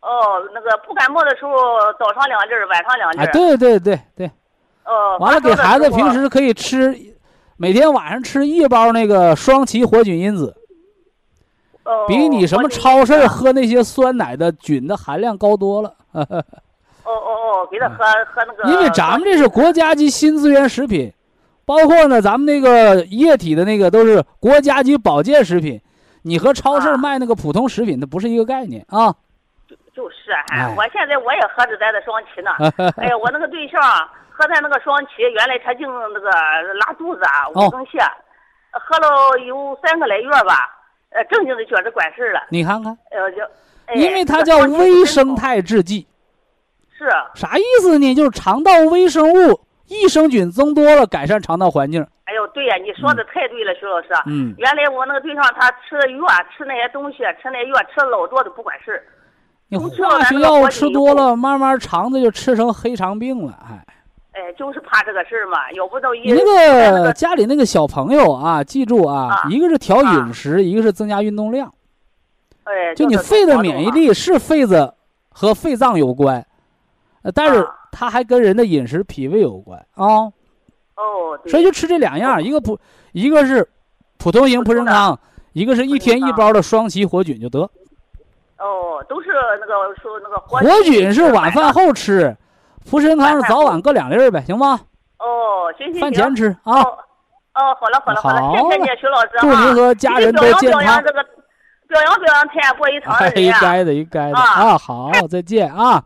[0.00, 1.52] 哦，那个不感冒的时候
[1.98, 4.30] 早上两粒儿晚上两粒哎，对对对对。
[4.84, 5.16] 哦。
[5.18, 6.94] 完了，给孩子平时可以吃，
[7.60, 10.56] 每天晚上吃一包那个双歧活菌因子。
[11.84, 12.06] 哦。
[12.08, 15.94] 比你什么超市喝那些酸奶的菌的含量高多了。
[16.14, 16.24] 哦
[17.04, 17.96] 哦哦，给他喝
[18.32, 18.72] 喝那个。
[18.72, 21.12] 因为咱们这是国家级新资源食品，
[21.66, 25.78] 包括呢，咱们那个液体的那个都是国家级保健食品。
[26.22, 29.14] 你和超市卖那个普通食品，它不是一个概念啊！
[29.68, 32.92] 就就是，啊，我现在我也喝着咱的双歧呢。
[32.96, 33.78] 哎呀，我那个对象
[34.40, 38.00] 喝咱那个双歧，原来他净那个拉肚子啊、五更泻，
[38.72, 40.66] 喝了有三个来月吧，
[41.10, 42.40] 呃，正经的觉着管事了。
[42.48, 43.42] 你看看，呃，就，
[44.00, 46.06] 因为它叫微生态制剂。
[46.96, 47.06] 是。
[47.34, 48.14] 啥意思呢？
[48.14, 52.02] 就是肠道微生物、益生菌增多了，改善肠道环境。
[52.24, 54.08] 哎呦，对呀，你说的太对了，徐老师。
[54.24, 54.54] 嗯。
[54.56, 56.26] 原来我那个对象，他吃药，
[56.56, 59.02] 吃那些东西，吃那药，吃了老多都不管事儿。
[59.68, 63.84] 你化学药物吃多了，慢慢肠子就吃成黑肠病了，哎。
[64.32, 66.20] 哎，就是怕这个事儿嘛，有不都一。
[66.20, 66.44] 你那
[67.02, 71.72] 个家里那个小朋友啊，记住啊，一个是调饮食，一个是增加运动量。
[72.64, 72.94] 哎。
[72.94, 74.94] 就你肺的免疫力是肺子
[75.28, 76.46] 和肺脏有关，
[77.22, 80.30] 呃，但是它还跟人的饮食脾胃有关啊。
[80.96, 82.78] 哦，所以就吃这两样，一个普，
[83.12, 83.66] 一个是
[84.18, 85.18] 普通型普参汤，
[85.54, 87.60] 一个是一天一包的双歧活菌就得。
[88.58, 92.36] 哦，都是那个说那个活菌是晚饭后吃，
[92.88, 94.80] 普参康是早晚各两粒儿呗，行吗？
[95.18, 96.00] 哦，行行行。
[96.00, 96.80] 饭前吃啊。
[97.52, 100.80] 哦，好了好了好了，谢谢你，徐老师祝您和家人都健康。
[100.80, 101.22] 表扬这个，
[101.88, 104.78] 表扬表扬天下过一应该的，应该的啊。
[104.78, 106.04] 好， 再见啊。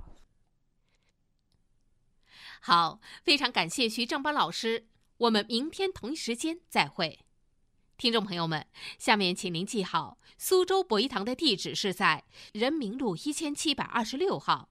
[2.61, 4.87] 好，非常感谢徐正邦老师，
[5.19, 7.21] 我们明天同一时间再会。
[7.97, 8.67] 听众朋友们，
[8.99, 14.71] 下面请您记好，苏州博一堂的地址是在人民路一千七百二十六号，